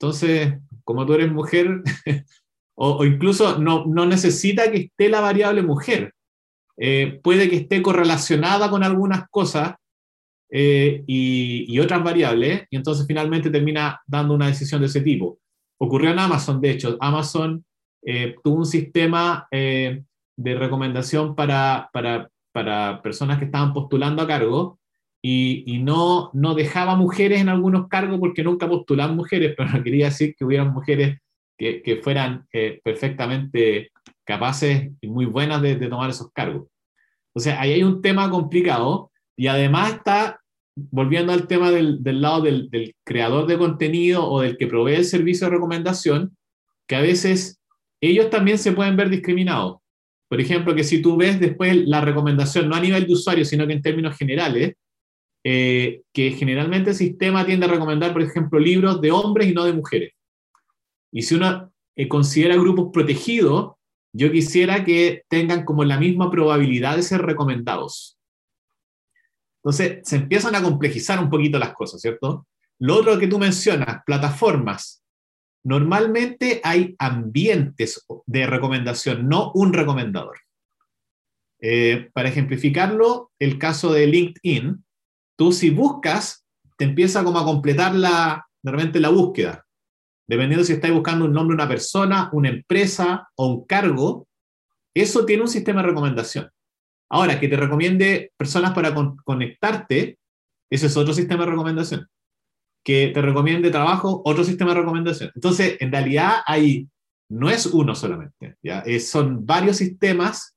Entonces, 0.00 0.54
como 0.82 1.06
tú 1.06 1.14
eres 1.14 1.30
mujer, 1.30 1.80
o, 2.74 3.04
incluso 3.04 3.56
no, 3.56 3.86
no, 3.86 4.04
necesita 4.04 4.68
que 4.72 4.78
esté 4.78 5.08
la 5.08 5.20
variable 5.20 5.62
mujer, 5.62 6.12
eh, 6.76 7.20
puede 7.22 7.48
que 7.48 7.54
esté 7.54 7.82
correlacionada 7.82 8.68
con 8.68 8.82
algunas 8.82 9.28
cosas 9.30 9.76
eh, 10.50 11.04
y, 11.06 11.72
y, 11.72 11.78
otras 11.78 12.02
variables, 12.02 12.64
y 12.68 12.74
entonces 12.74 13.06
finalmente 13.06 13.48
termina 13.48 14.00
dando 14.08 14.34
una 14.34 14.48
decisión 14.48 14.80
de 14.80 14.88
ese 14.88 15.02
tipo. 15.02 15.38
Ocurrió 15.78 16.10
en 16.10 16.18
Amazon, 16.18 16.60
de 16.60 16.70
hecho, 16.70 16.96
Amazon 16.98 17.64
tuvo 18.42 18.56
un 18.56 18.66
sistema 18.66 19.48
de 20.36 20.54
recomendación 20.54 21.34
para, 21.34 21.90
para, 21.92 22.30
para, 22.52 23.02
personas 23.02 23.38
que 23.38 23.46
estaban 23.46 23.72
postulando 23.72 24.22
a 24.22 24.26
cargo 24.26 24.78
y, 25.22 25.64
y, 25.66 25.78
no, 25.78 26.30
no 26.34 26.54
dejaba 26.54 26.94
mujeres 26.94 27.40
en 27.40 27.48
algunos 27.48 27.88
cargos 27.88 28.20
porque 28.20 28.44
nunca 28.44 28.68
postulaban 28.68 29.16
mujeres, 29.16 29.54
pero 29.56 29.70
no 29.70 29.82
quería 29.82 30.06
decir 30.06 30.34
que 30.36 30.44
hubieran 30.44 30.72
mujeres 30.72 31.18
que, 31.58 31.82
que 31.82 31.96
fueran 31.96 32.46
eh, 32.52 32.80
perfectamente 32.84 33.90
capaces 34.24 34.90
y 35.00 35.08
muy 35.08 35.24
buenas 35.24 35.62
de, 35.62 35.76
de, 35.76 35.88
tomar 35.88 36.10
esos 36.10 36.30
cargos. 36.32 36.68
O 37.32 37.40
sea, 37.40 37.60
ahí 37.60 37.72
hay 37.72 37.82
un 37.82 38.02
tema 38.02 38.30
complicado 38.30 39.10
y 39.36 39.46
además 39.46 39.94
está, 39.94 40.40
volviendo 40.74 41.32
al 41.32 41.46
tema 41.46 41.70
del, 41.70 42.02
del 42.02 42.20
lado 42.20 42.42
del, 42.42 42.68
del 42.70 42.94
creador 43.04 43.46
de 43.46 43.56
contenido 43.56 44.28
o 44.28 44.42
del 44.42 44.58
que 44.58 44.66
provee 44.66 44.96
el 44.96 45.04
servicio 45.04 45.46
de 45.46 45.54
recomendación, 45.54 46.36
que 46.86 46.96
a 46.96 47.00
veces 47.00 47.60
ellos 48.00 48.28
también 48.28 48.58
se 48.58 48.72
pueden 48.72 48.96
ver 48.96 49.08
discriminados 49.08 49.78
por 50.28 50.40
ejemplo, 50.40 50.74
que 50.74 50.84
si 50.84 51.00
tú 51.00 51.16
ves 51.16 51.38
después 51.38 51.76
la 51.86 52.00
recomendación, 52.00 52.68
no 52.68 52.74
a 52.74 52.80
nivel 52.80 53.06
de 53.06 53.12
usuario, 53.12 53.44
sino 53.44 53.66
que 53.66 53.74
en 53.74 53.82
términos 53.82 54.16
generales, 54.16 54.74
eh, 55.44 56.02
que 56.12 56.32
generalmente 56.32 56.90
el 56.90 56.96
sistema 56.96 57.46
tiende 57.46 57.66
a 57.66 57.70
recomendar, 57.70 58.12
por 58.12 58.22
ejemplo, 58.22 58.58
libros 58.58 59.00
de 59.00 59.12
hombres 59.12 59.48
y 59.48 59.54
no 59.54 59.64
de 59.64 59.72
mujeres. 59.72 60.12
Y 61.12 61.22
si 61.22 61.36
uno 61.36 61.72
eh, 61.94 62.08
considera 62.08 62.56
grupos 62.56 62.90
protegidos, 62.92 63.74
yo 64.12 64.32
quisiera 64.32 64.84
que 64.84 65.22
tengan 65.28 65.64
como 65.64 65.84
la 65.84 65.98
misma 65.98 66.30
probabilidad 66.30 66.96
de 66.96 67.02
ser 67.02 67.22
recomendados. 67.22 68.18
Entonces, 69.62 70.00
se 70.04 70.16
empiezan 70.16 70.54
a 70.54 70.62
complejizar 70.62 71.22
un 71.22 71.30
poquito 71.30 71.58
las 71.58 71.74
cosas, 71.74 72.00
¿cierto? 72.00 72.46
Lo 72.78 72.96
otro 72.96 73.18
que 73.18 73.26
tú 73.26 73.38
mencionas, 73.38 74.02
plataformas. 74.04 75.02
Normalmente 75.66 76.60
hay 76.62 76.94
ambientes 76.96 78.06
de 78.26 78.46
recomendación, 78.46 79.28
no 79.28 79.50
un 79.52 79.72
recomendador. 79.72 80.38
Eh, 81.60 82.08
para 82.12 82.28
ejemplificarlo, 82.28 83.32
el 83.40 83.58
caso 83.58 83.92
de 83.92 84.06
LinkedIn, 84.06 84.84
tú 85.36 85.50
si 85.50 85.70
buscas, 85.70 86.46
te 86.76 86.84
empieza 86.84 87.24
como 87.24 87.40
a 87.40 87.44
completar 87.44 87.96
la, 87.96 88.46
de 88.62 89.00
la 89.00 89.08
búsqueda. 89.08 89.66
Dependiendo 90.28 90.64
si 90.64 90.74
estás 90.74 90.92
buscando 90.92 91.24
un 91.24 91.32
nombre 91.32 91.56
de 91.56 91.62
una 91.64 91.68
persona, 91.68 92.30
una 92.32 92.50
empresa 92.50 93.28
o 93.34 93.48
un 93.48 93.66
cargo, 93.66 94.28
eso 94.94 95.26
tiene 95.26 95.42
un 95.42 95.48
sistema 95.48 95.82
de 95.82 95.88
recomendación. 95.88 96.48
Ahora, 97.10 97.40
que 97.40 97.48
te 97.48 97.56
recomiende 97.56 98.30
personas 98.36 98.72
para 98.72 98.94
conectarte, 99.24 100.16
ese 100.70 100.86
es 100.86 100.96
otro 100.96 101.12
sistema 101.12 101.44
de 101.44 101.50
recomendación 101.50 102.08
que 102.86 103.08
te 103.08 103.20
recomiende 103.20 103.72
trabajo, 103.72 104.22
otro 104.24 104.44
sistema 104.44 104.70
de 104.70 104.78
recomendación. 104.78 105.32
Entonces, 105.34 105.76
en 105.80 105.90
realidad 105.90 106.36
hay, 106.46 106.86
no 107.28 107.50
es 107.50 107.66
uno 107.66 107.96
solamente, 107.96 108.54
¿ya? 108.62 108.84
son 109.00 109.44
varios 109.44 109.78
sistemas 109.78 110.56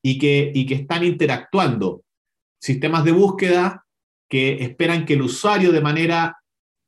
y 0.00 0.16
que, 0.20 0.52
y 0.54 0.66
que 0.66 0.74
están 0.74 1.02
interactuando. 1.02 2.04
Sistemas 2.60 3.04
de 3.04 3.10
búsqueda 3.10 3.84
que 4.30 4.62
esperan 4.62 5.04
que 5.04 5.14
el 5.14 5.22
usuario 5.22 5.72
de 5.72 5.80
manera 5.80 6.38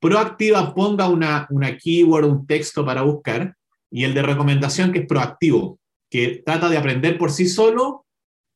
proactiva 0.00 0.72
ponga 0.72 1.08
una, 1.08 1.48
una 1.50 1.76
keyword, 1.76 2.24
un 2.24 2.46
texto 2.46 2.86
para 2.86 3.02
buscar, 3.02 3.56
y 3.90 4.04
el 4.04 4.14
de 4.14 4.22
recomendación 4.22 4.92
que 4.92 5.00
es 5.00 5.06
proactivo, 5.08 5.80
que 6.08 6.44
trata 6.46 6.68
de 6.68 6.78
aprender 6.78 7.18
por 7.18 7.32
sí 7.32 7.48
solo 7.48 8.06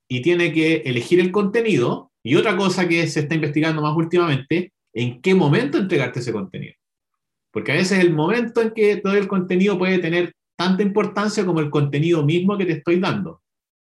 y 0.09 0.23
tiene 0.23 0.53
que 0.53 0.77
elegir 0.87 1.19
el 1.19 1.33
contenido. 1.33 2.13
Y 2.23 2.37
otra 2.37 2.57
cosa 2.57 2.87
que 2.87 3.09
se 3.09 3.19
está 3.19 3.35
investigando 3.35 3.83
más 3.83 3.97
últimamente 3.97 4.73
en 4.93 5.21
qué 5.21 5.35
momento 5.35 5.79
entregarte 5.79 6.21
ese 6.21 6.33
contenido. 6.33 6.75
Porque 7.51 7.73
a 7.73 7.77
veces 7.77 7.99
el 7.99 8.13
momento 8.13 8.61
en 8.61 8.73
que 8.73 8.97
todo 8.97 9.15
el 9.15 9.29
contenido 9.29 9.79
puede 9.79 9.99
tener 9.99 10.35
tanta 10.57 10.83
importancia 10.83 11.45
como 11.45 11.61
el 11.61 11.71
contenido 11.71 12.25
mismo 12.25 12.57
que 12.59 12.67
te 12.67 12.73
estoy 12.73 13.01
dando. 13.01 13.43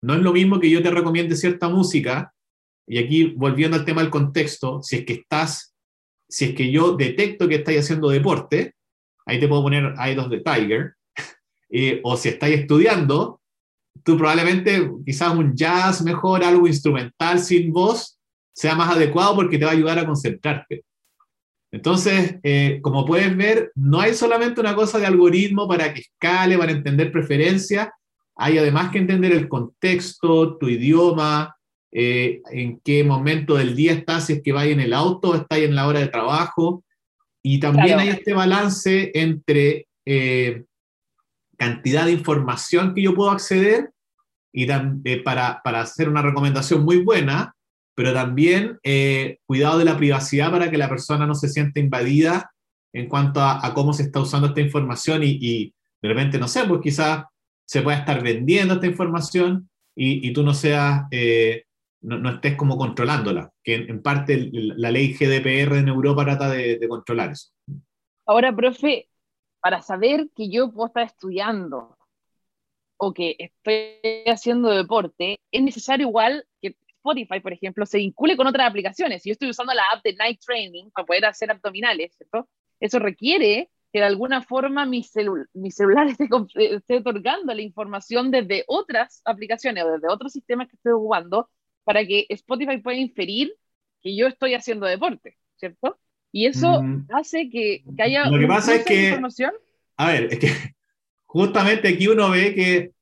No 0.02 0.14
es 0.14 0.20
lo 0.20 0.32
mismo 0.32 0.60
que 0.60 0.70
yo 0.70 0.82
te 0.82 0.90
recomiende 0.90 1.36
cierta 1.36 1.68
música, 1.68 2.32
y 2.86 2.98
aquí 2.98 3.34
volviendo 3.36 3.76
al 3.76 3.84
tema 3.84 4.02
del 4.02 4.10
contexto, 4.10 4.82
si 4.82 4.96
es 4.96 5.04
que 5.04 5.14
estás, 5.14 5.74
si 6.28 6.46
es 6.46 6.54
que 6.54 6.70
yo 6.70 6.96
detecto 6.96 7.48
que 7.48 7.56
estás 7.56 7.76
haciendo 7.76 8.08
deporte, 8.08 8.74
ahí 9.24 9.40
te 9.40 9.48
puedo 9.48 9.62
poner 9.62 9.94
Idols 10.10 10.30
de 10.30 10.40
Tiger, 10.40 10.94
eh, 11.70 12.00
o 12.04 12.16
si 12.16 12.28
estás 12.28 12.50
estudiando, 12.50 13.40
tú 14.04 14.16
probablemente 14.16 14.90
quizás 15.04 15.34
un 15.34 15.54
jazz 15.56 16.02
mejor, 16.02 16.44
algo 16.44 16.66
instrumental 16.66 17.38
sin 17.40 17.72
voz, 17.72 18.15
sea 18.56 18.74
más 18.74 18.96
adecuado 18.96 19.36
porque 19.36 19.58
te 19.58 19.66
va 19.66 19.72
a 19.72 19.74
ayudar 19.74 19.98
a 19.98 20.06
concentrarte. 20.06 20.82
Entonces, 21.70 22.36
eh, 22.42 22.80
como 22.80 23.04
puedes 23.04 23.36
ver, 23.36 23.70
no 23.74 24.00
hay 24.00 24.14
solamente 24.14 24.62
una 24.62 24.74
cosa 24.74 24.98
de 24.98 25.04
algoritmo 25.04 25.68
para 25.68 25.92
que 25.92 26.00
escale, 26.00 26.56
para 26.56 26.72
entender 26.72 27.12
preferencias, 27.12 27.90
hay 28.34 28.56
además 28.56 28.90
que 28.90 28.98
entender 28.98 29.32
el 29.32 29.48
contexto, 29.48 30.56
tu 30.56 30.68
idioma, 30.68 31.54
eh, 31.92 32.40
en 32.50 32.80
qué 32.80 33.04
momento 33.04 33.56
del 33.56 33.76
día 33.76 33.92
estás, 33.92 34.26
si 34.26 34.34
es 34.34 34.42
que 34.42 34.52
vas 34.52 34.66
en 34.66 34.80
el 34.80 34.94
auto, 34.94 35.34
estás 35.34 35.58
en 35.58 35.74
la 35.74 35.86
hora 35.86 36.00
de 36.00 36.08
trabajo, 36.08 36.82
y 37.42 37.60
también 37.60 37.98
hay 37.98 38.08
este 38.08 38.32
balance 38.32 39.10
entre 39.14 39.86
eh, 40.06 40.64
cantidad 41.58 42.06
de 42.06 42.12
información 42.12 42.94
que 42.94 43.02
yo 43.02 43.14
puedo 43.14 43.30
acceder 43.30 43.90
y 44.52 44.66
para, 45.18 45.60
para 45.62 45.80
hacer 45.82 46.08
una 46.08 46.22
recomendación 46.22 46.84
muy 46.84 47.02
buena, 47.02 47.55
pero 47.96 48.12
también 48.12 48.78
eh, 48.84 49.38
cuidado 49.46 49.78
de 49.78 49.86
la 49.86 49.96
privacidad 49.96 50.50
para 50.50 50.70
que 50.70 50.76
la 50.76 50.88
persona 50.88 51.26
no 51.26 51.34
se 51.34 51.48
sienta 51.48 51.80
invadida 51.80 52.52
en 52.92 53.08
cuanto 53.08 53.40
a, 53.40 53.72
cómo 53.74 53.92
se 53.94 54.04
está 54.04 54.20
usando 54.20 54.48
esta 54.48 54.60
información 54.60 55.22
y, 55.22 55.38
y, 55.40 55.74
de 56.02 56.08
repente, 56.08 56.38
no 56.38 56.46
sé, 56.46 56.64
pues 56.64 56.80
quizás 56.82 57.24
se 57.64 57.80
pueda 57.82 57.98
estar 57.98 58.22
vendiendo 58.22 58.74
esta 58.74 58.86
información 58.86 59.68
y, 59.94 60.28
y 60.28 60.32
tú 60.32 60.42
no 60.42 60.52
seas, 60.52 61.04
eh, 61.10 61.64
no, 62.02 62.28
estés 62.30 62.54
como 62.54 62.76
controlándola, 62.76 63.50
que 63.64 63.74
en, 63.74 64.02
parte 64.02 64.50
la 64.52 64.90
ley 64.90 65.14
GDPR 65.14 65.78
en 65.78 65.88
Europa 65.88 66.24
trata 66.24 66.50
de, 66.50 66.78
de 66.78 66.88
controlar 66.88 67.32
eso. 67.32 67.50
Ahora, 68.26 68.54
profe, 68.54 69.08
para 69.60 69.80
saber 69.80 70.28
que 70.36 70.50
yo 70.50 70.70
puedo 70.70 70.88
estar 70.88 71.02
estudiando 71.02 71.96
o 72.98 73.12
que 73.12 73.36
estoy 73.38 74.22
haciendo 74.26 74.68
deporte, 74.68 75.38
es 75.50 75.62
necesario 75.62 76.08
igual 76.08 76.46
que 76.60 76.76
Spotify, 77.06 77.40
por 77.40 77.52
ejemplo, 77.52 77.86
se 77.86 77.98
vincule 77.98 78.36
con 78.36 78.46
otras 78.46 78.68
aplicaciones. 78.68 79.22
Si 79.22 79.28
yo 79.28 79.32
estoy 79.32 79.50
usando 79.50 79.72
la 79.72 79.84
app 79.92 80.02
de 80.02 80.14
Night 80.14 80.40
Training 80.44 80.90
para 80.90 81.06
poder 81.06 81.24
hacer 81.26 81.50
abdominales, 81.50 82.14
¿cierto? 82.16 82.48
Eso 82.80 82.98
requiere 82.98 83.70
que 83.92 84.00
de 84.00 84.04
alguna 84.04 84.42
forma 84.42 84.84
mi, 84.84 85.04
mi 85.54 85.70
celular 85.70 86.08
esté, 86.08 86.28
esté, 86.54 86.96
otorgando 86.96 87.54
la 87.54 87.62
información 87.62 88.30
desde 88.30 88.64
otras 88.66 89.22
aplicaciones 89.24 89.84
o 89.84 89.92
desde 89.92 90.08
otros 90.08 90.32
sistemas 90.32 90.68
que 90.68 90.76
estoy 90.76 90.92
jugando 90.92 91.48
para 91.84 92.04
que 92.04 92.26
Spotify 92.30 92.78
pueda 92.78 92.98
inferir 92.98 93.54
que 94.02 94.16
yo 94.16 94.26
estoy 94.26 94.54
haciendo 94.54 94.86
deporte, 94.86 95.36
¿cierto? 95.56 95.98
Y 96.32 96.46
eso 96.46 96.82
mm. 96.82 97.06
hace 97.14 97.48
que, 97.48 97.84
que, 97.96 98.02
haya... 98.02 98.28
Lo 98.28 98.38
que 98.38 98.46
pasa 98.46 98.74
es 98.74 98.84
que... 98.84 99.18
A 99.96 100.08
ver, 100.08 100.24
es 100.32 100.38
que 100.38 100.48
justamente 101.24 101.88
aquí 101.88 102.08
uno 102.08 102.30
ve 102.30 102.54
que, 102.54 102.92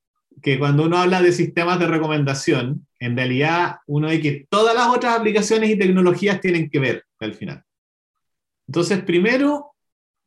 que 0.44 0.58
cuando 0.58 0.84
uno 0.84 0.98
habla 0.98 1.22
de 1.22 1.32
sistemas 1.32 1.78
de 1.78 1.86
recomendación, 1.86 2.86
en 3.00 3.16
realidad 3.16 3.76
uno 3.86 4.08
ve 4.08 4.20
que 4.20 4.46
todas 4.50 4.74
las 4.74 4.88
otras 4.88 5.18
aplicaciones 5.18 5.70
y 5.70 5.78
tecnologías 5.78 6.38
tienen 6.38 6.68
que 6.68 6.78
ver 6.78 7.04
al 7.18 7.32
final. 7.32 7.64
Entonces, 8.68 9.02
primero, 9.04 9.74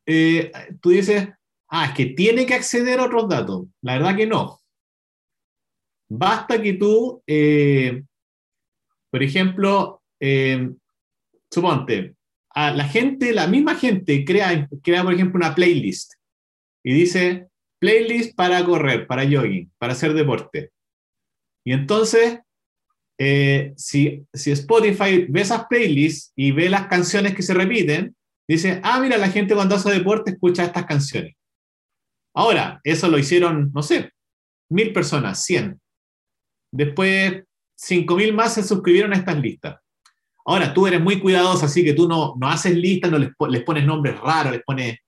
eh, 0.04 0.50
tú 0.80 0.90
dices, 0.90 1.28
ah, 1.68 1.86
es 1.86 1.92
que 1.92 2.06
tiene 2.06 2.46
que 2.46 2.54
acceder 2.54 2.98
a 2.98 3.04
otros 3.04 3.28
datos. 3.28 3.68
La 3.80 3.94
verdad 3.94 4.16
que 4.16 4.26
no. 4.26 4.58
Basta 6.08 6.60
que 6.60 6.72
tú, 6.72 7.22
eh, 7.24 8.02
por 9.10 9.22
ejemplo, 9.22 10.02
eh, 10.18 10.68
suponte, 11.48 12.16
a 12.50 12.72
la 12.72 12.88
gente, 12.88 13.32
la 13.32 13.46
misma 13.46 13.76
gente 13.76 14.24
crea, 14.24 14.68
crea, 14.82 15.04
por 15.04 15.14
ejemplo, 15.14 15.36
una 15.36 15.54
playlist 15.54 16.14
y 16.82 16.92
dice, 16.92 17.47
playlist 17.78 18.34
para 18.36 18.64
correr, 18.64 19.06
para 19.06 19.24
jogging, 19.24 19.70
para 19.78 19.92
hacer 19.92 20.14
deporte. 20.14 20.70
Y 21.64 21.72
entonces, 21.72 22.40
si, 23.76 24.24
si 24.32 24.50
Spotify 24.52 25.26
ve 25.28 25.40
esas 25.40 25.66
playlists 25.66 26.32
y 26.36 26.52
ve 26.52 26.68
las 26.68 26.86
canciones 26.86 27.34
que 27.34 27.42
se 27.42 27.54
repiten, 27.54 28.16
dice, 28.48 28.80
ah, 28.82 29.00
mira, 29.00 29.18
la 29.18 29.30
gente 29.30 29.54
cuando 29.54 29.74
hace 29.74 29.90
deporte 29.90 30.32
escucha 30.32 30.64
estas 30.64 30.86
canciones. 30.86 31.34
Ahora, 32.34 32.80
eso 32.84 33.08
lo 33.08 33.18
hicieron, 33.18 33.70
no 33.74 33.82
sé, 33.82 34.12
mil 34.70 34.92
personas, 34.92 35.44
cien. 35.44 35.80
Después, 36.72 37.44
cinco 37.76 38.16
mil 38.16 38.32
más 38.32 38.54
se 38.54 38.62
suscribieron 38.62 39.12
a 39.12 39.16
estas 39.16 39.38
listas. 39.38 39.76
Ahora, 40.46 40.72
tú 40.72 40.86
eres 40.86 41.00
muy 41.00 41.20
cuidadoso, 41.20 41.66
así 41.66 41.84
que 41.84 41.92
tú 41.92 42.08
no, 42.08 42.34
no 42.38 42.48
haces 42.48 42.74
listas, 42.74 43.10
no 43.10 43.18
les, 43.18 43.30
les, 43.50 43.62
pones 43.62 43.84
nombres 43.84 44.18
raros, 44.18 44.52
les 44.52 44.62
pones 44.62 44.98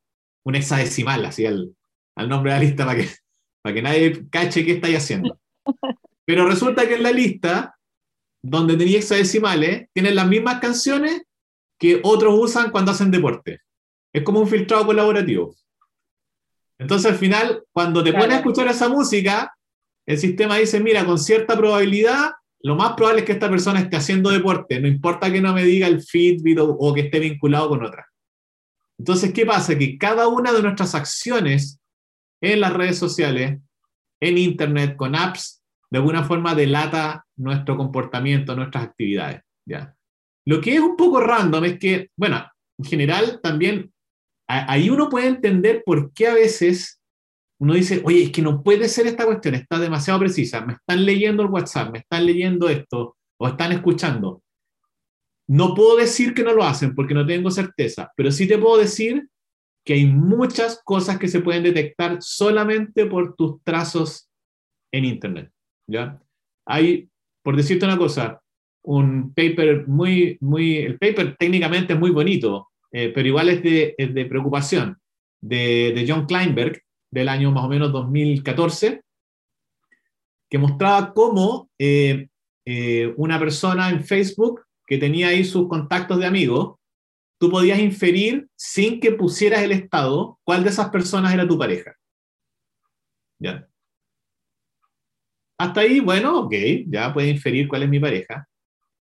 un 0.44 0.54
hexadecimal 0.54 1.24
así 1.24 1.46
al, 1.46 1.74
al 2.16 2.28
nombre 2.28 2.52
de 2.52 2.58
la 2.58 2.64
lista 2.64 2.86
para 2.86 3.00
que, 3.00 3.08
para 3.62 3.74
que 3.74 3.82
nadie 3.82 4.28
cache 4.30 4.64
qué 4.64 4.72
estáis 4.72 4.98
haciendo. 4.98 5.38
Pero 6.24 6.46
resulta 6.46 6.86
que 6.86 6.94
en 6.94 7.02
la 7.02 7.12
lista, 7.12 7.76
donde 8.42 8.76
tenía 8.76 8.98
hexadecimales, 8.98 9.88
tienen 9.92 10.14
las 10.14 10.28
mismas 10.28 10.60
canciones 10.60 11.22
que 11.78 12.00
otros 12.02 12.34
usan 12.38 12.70
cuando 12.70 12.92
hacen 12.92 13.10
deporte. 13.10 13.60
Es 14.12 14.22
como 14.22 14.40
un 14.40 14.48
filtrado 14.48 14.86
colaborativo. 14.86 15.54
Entonces 16.78 17.10
al 17.10 17.18
final, 17.18 17.64
cuando 17.72 18.04
te 18.04 18.12
pones 18.12 18.32
a 18.32 18.36
escuchar 18.36 18.68
esa 18.68 18.88
música, 18.88 19.54
el 20.06 20.18
sistema 20.18 20.56
dice, 20.56 20.80
mira, 20.80 21.04
con 21.04 21.18
cierta 21.18 21.56
probabilidad, 21.56 22.32
lo 22.62 22.76
más 22.76 22.92
probable 22.92 23.20
es 23.20 23.26
que 23.26 23.32
esta 23.32 23.50
persona 23.50 23.80
esté 23.80 23.96
haciendo 23.96 24.30
deporte, 24.30 24.80
no 24.80 24.88
importa 24.88 25.32
que 25.32 25.40
no 25.40 25.52
me 25.52 25.64
diga 25.64 25.86
el 25.86 26.02
Fitbit 26.02 26.58
o, 26.58 26.70
o 26.70 26.94
que 26.94 27.02
esté 27.02 27.18
vinculado 27.18 27.70
con 27.70 27.84
otra. 27.84 28.06
Entonces, 28.98 29.32
¿qué 29.32 29.46
pasa? 29.46 29.76
Que 29.76 29.96
cada 29.96 30.28
una 30.28 30.52
de 30.52 30.62
nuestras 30.62 30.94
acciones 30.94 31.79
en 32.40 32.60
las 32.60 32.72
redes 32.72 32.98
sociales, 32.98 33.58
en 34.20 34.38
Internet, 34.38 34.96
con 34.96 35.14
apps, 35.14 35.62
de 35.90 35.98
alguna 35.98 36.24
forma 36.24 36.54
delata 36.54 37.24
nuestro 37.36 37.76
comportamiento, 37.76 38.54
nuestras 38.54 38.84
actividades. 38.84 39.42
¿ya? 39.66 39.94
Lo 40.46 40.60
que 40.60 40.74
es 40.74 40.80
un 40.80 40.96
poco 40.96 41.20
random 41.20 41.64
es 41.64 41.78
que, 41.78 42.10
bueno, 42.16 42.44
en 42.78 42.84
general 42.84 43.40
también 43.42 43.92
ahí 44.46 44.90
uno 44.90 45.08
puede 45.08 45.28
entender 45.28 45.82
por 45.84 46.12
qué 46.12 46.26
a 46.26 46.34
veces 46.34 47.00
uno 47.60 47.74
dice, 47.74 48.00
oye, 48.04 48.24
es 48.24 48.30
que 48.30 48.42
no 48.42 48.62
puede 48.62 48.88
ser 48.88 49.06
esta 49.06 49.26
cuestión, 49.26 49.54
está 49.54 49.78
demasiado 49.78 50.18
precisa, 50.18 50.62
me 50.62 50.72
están 50.72 51.04
leyendo 51.04 51.42
el 51.42 51.50
WhatsApp, 51.50 51.92
me 51.92 51.98
están 51.98 52.24
leyendo 52.24 52.68
esto 52.68 53.16
o 53.38 53.48
están 53.48 53.72
escuchando. 53.72 54.42
No 55.46 55.74
puedo 55.74 55.96
decir 55.96 56.32
que 56.32 56.42
no 56.42 56.54
lo 56.54 56.64
hacen 56.64 56.94
porque 56.94 57.12
no 57.12 57.26
tengo 57.26 57.50
certeza, 57.50 58.10
pero 58.16 58.32
sí 58.32 58.48
te 58.48 58.56
puedo 58.56 58.78
decir 58.78 59.28
que 59.84 59.94
hay 59.94 60.06
muchas 60.06 60.80
cosas 60.84 61.18
que 61.18 61.28
se 61.28 61.40
pueden 61.40 61.62
detectar 61.62 62.18
solamente 62.20 63.06
por 63.06 63.34
tus 63.34 63.62
trazos 63.62 64.28
en 64.92 65.04
Internet. 65.04 65.50
¿ya? 65.86 66.20
Hay, 66.66 67.08
por 67.42 67.56
decirte 67.56 67.86
una 67.86 67.98
cosa, 67.98 68.40
un 68.82 69.32
paper 69.34 69.86
muy, 69.88 70.38
muy, 70.40 70.78
el 70.78 70.98
paper 70.98 71.36
técnicamente 71.36 71.94
es 71.94 71.98
muy 71.98 72.10
bonito, 72.10 72.68
eh, 72.92 73.10
pero 73.14 73.28
igual 73.28 73.48
es 73.48 73.62
de, 73.62 73.94
de 73.98 74.24
preocupación, 74.26 74.98
de, 75.40 75.92
de, 75.94 76.04
John 76.06 76.26
Kleinberg, 76.26 76.82
del 77.10 77.28
año 77.28 77.50
más 77.52 77.64
o 77.64 77.68
menos 77.68 77.92
2014, 77.92 79.02
que 80.48 80.58
mostraba 80.58 81.12
cómo 81.14 81.70
eh, 81.78 82.28
eh, 82.66 83.14
una 83.16 83.38
persona 83.38 83.88
en 83.90 84.04
Facebook 84.04 84.62
que 84.86 84.98
tenía 84.98 85.28
ahí 85.28 85.44
sus 85.44 85.68
contactos 85.68 86.18
de 86.18 86.26
amigos, 86.26 86.76
tú 87.40 87.50
podías 87.50 87.78
inferir 87.78 88.48
sin 88.54 89.00
que 89.00 89.12
pusieras 89.12 89.62
el 89.62 89.72
estado 89.72 90.38
cuál 90.44 90.62
de 90.62 90.68
esas 90.68 90.90
personas 90.90 91.32
era 91.32 91.48
tu 91.48 91.58
pareja. 91.58 91.96
¿Ya? 93.38 93.66
Hasta 95.58 95.80
ahí, 95.80 96.00
bueno, 96.00 96.40
ok, 96.40 96.54
ya 96.86 97.12
puedes 97.14 97.30
inferir 97.30 97.66
cuál 97.66 97.84
es 97.84 97.88
mi 97.88 97.98
pareja. 97.98 98.46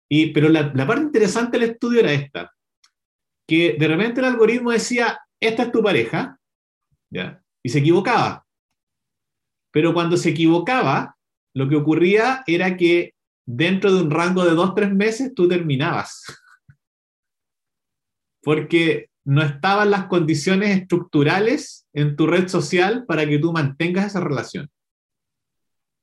Y, 0.08 0.32
pero 0.32 0.48
la, 0.48 0.72
la, 0.72 0.86
parte 0.86 1.02
interesante 1.02 1.58
del 1.58 1.70
estudio 1.70 2.00
era 2.00 2.12
esta, 2.12 2.54
que 3.46 3.76
de 3.78 3.88
repente 3.88 4.20
el 4.20 4.26
algoritmo 4.26 4.70
decía, 4.70 5.18
esta 5.40 5.64
es 5.64 5.72
tu 5.72 5.82
pareja, 5.82 6.38
¿ya? 7.10 7.42
y 7.62 7.68
se 7.68 7.80
equivocaba. 7.80 8.46
Pero 9.72 9.92
cuando 9.92 10.16
se 10.16 10.30
equivocaba, 10.30 11.16
lo 11.54 11.68
que 11.68 11.76
ocurría 11.76 12.44
era 12.46 12.76
que 12.76 13.14
dentro 13.44 13.92
de 13.92 14.02
un 14.02 14.10
rango 14.10 14.44
de 14.44 14.52
dos, 14.52 14.74
tres 14.76 14.94
meses 14.94 15.34
tú 15.34 15.48
terminabas. 15.48 16.24
Porque 18.42 19.10
no 19.24 19.42
estaban 19.42 19.90
las 19.90 20.06
condiciones 20.06 20.76
estructurales 20.76 21.86
en 21.92 22.16
tu 22.16 22.26
red 22.26 22.48
social 22.48 23.04
para 23.06 23.26
que 23.26 23.38
tú 23.38 23.52
mantengas 23.52 24.06
esa 24.06 24.20
relación. 24.20 24.70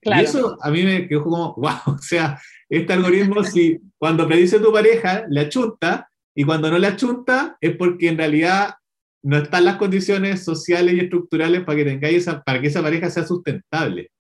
Y 0.04 0.20
eso 0.20 0.58
a 0.62 0.70
mí 0.70 0.84
me 0.84 1.08
quedó 1.08 1.24
como, 1.24 1.56
wow, 1.58 1.96
o 1.96 1.98
sea, 1.98 2.40
este 2.70 2.94
algoritmo, 2.94 3.44
si 3.44 3.80
cuando 3.98 4.28
predice 4.28 4.60
tu 4.60 4.72
pareja, 4.72 5.26
le 5.30 5.42
achunta, 5.42 6.10
y 6.36 6.44
cuando 6.44 6.70
no 6.70 6.78
le 6.78 6.88
achunta, 6.88 7.58
es 7.62 7.76
porque 7.78 8.10
en 8.10 8.18
realidad 8.18 8.76
no 9.24 9.38
están 9.38 9.66
las 9.66 9.78
condiciones 9.78 10.44
sociales 10.44 10.94
y 10.94 11.00
estructurales 11.00 11.64
para 11.64 11.78
que 11.78 11.86
tengáis 11.86 12.18
esa, 12.18 12.44
para 12.44 12.62
que 12.62 12.68
esa 12.68 12.84
pareja 12.84 13.10
sea 13.10 13.26
sustentable. 13.26 14.12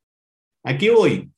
Aquí 0.63 0.89
voy, 0.89 1.29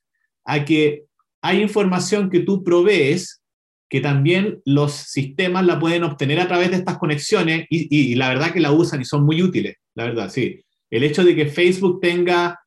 a 0.45 0.63
que 0.63 1.03
hay 1.41 1.61
información 1.61 2.29
que 2.29 2.39
tú 2.39 2.63
provees 2.63 3.41
que 3.89 4.01
también 4.01 4.61
los 4.65 4.91
sistemas 4.93 5.65
la 5.65 5.79
pueden 5.79 6.03
obtener 6.03 6.39
a 6.39 6.47
través 6.47 6.71
de 6.71 6.77
estas 6.77 6.97
conexiones 6.97 7.65
y, 7.69 8.15
la 8.15 8.29
verdad 8.29 8.51
que 8.51 8.59
la 8.59 8.71
usan 8.71 9.01
y 9.01 9.05
son 9.05 9.25
muy 9.25 9.41
útiles, 9.41 9.75
la 9.95 10.05
verdad, 10.05 10.29
sí. 10.29 10.61
El 10.89 11.03
hecho 11.03 11.23
de 11.23 11.35
que 11.35 11.47
Facebook 11.47 11.99
tenga 12.01 12.59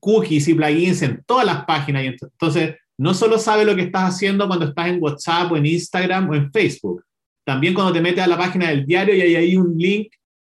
cookies 0.00 0.48
y 0.48 0.54
plugins 0.54 1.02
en 1.02 1.22
todas 1.26 1.46
las 1.46 1.64
páginas. 1.64 2.04
Y 2.04 2.06
entonces, 2.06 2.76
no 2.98 3.14
solo 3.14 3.38
sabe 3.38 3.64
lo 3.64 3.74
que 3.74 3.82
estás 3.82 4.14
haciendo 4.14 4.46
cuando 4.46 4.66
estás 4.66 4.88
en 4.88 5.02
WhatsApp 5.02 5.52
o 5.52 5.56
en 5.56 5.66
Instagram 5.66 6.30
o 6.30 6.34
en 6.34 6.50
Facebook, 6.50 7.04
también 7.44 7.74
cuando 7.74 7.92
te 7.92 8.00
metes 8.00 8.24
a 8.24 8.26
la 8.26 8.38
página 8.38 8.70
del 8.70 8.84
diario 8.84 9.14
y 9.14 9.20
hay 9.20 9.36
ahí 9.36 9.56
un 9.56 9.76
link 9.76 10.08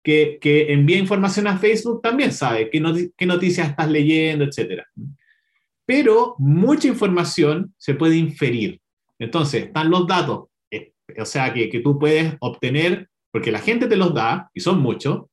que, 0.03 0.39
que 0.41 0.73
envía 0.73 0.97
información 0.97 1.47
a 1.47 1.57
Facebook, 1.57 2.01
también 2.01 2.31
sabe 2.31 2.69
qué, 2.69 3.09
qué 3.15 3.25
noticias 3.25 3.69
estás 3.69 3.89
leyendo, 3.89 4.45
etc. 4.45 4.83
Pero 5.85 6.35
mucha 6.39 6.87
información 6.87 7.73
se 7.77 7.93
puede 7.93 8.17
inferir. 8.17 8.81
Entonces, 9.21 9.65
están 9.65 9.91
los 9.91 10.07
datos, 10.07 10.47
eh, 10.71 10.93
o 11.19 11.25
sea, 11.25 11.53
que, 11.53 11.67
tú 11.83 11.99
puedes 11.99 12.33
obtener, 12.39 13.07
porque 13.31 13.51
la 13.51 13.59
gente 13.59 13.85
te 13.85 13.95
los 13.95 14.15
da, 14.15 14.49
y 14.51 14.61
son 14.61 14.81
muchos, 14.81 15.25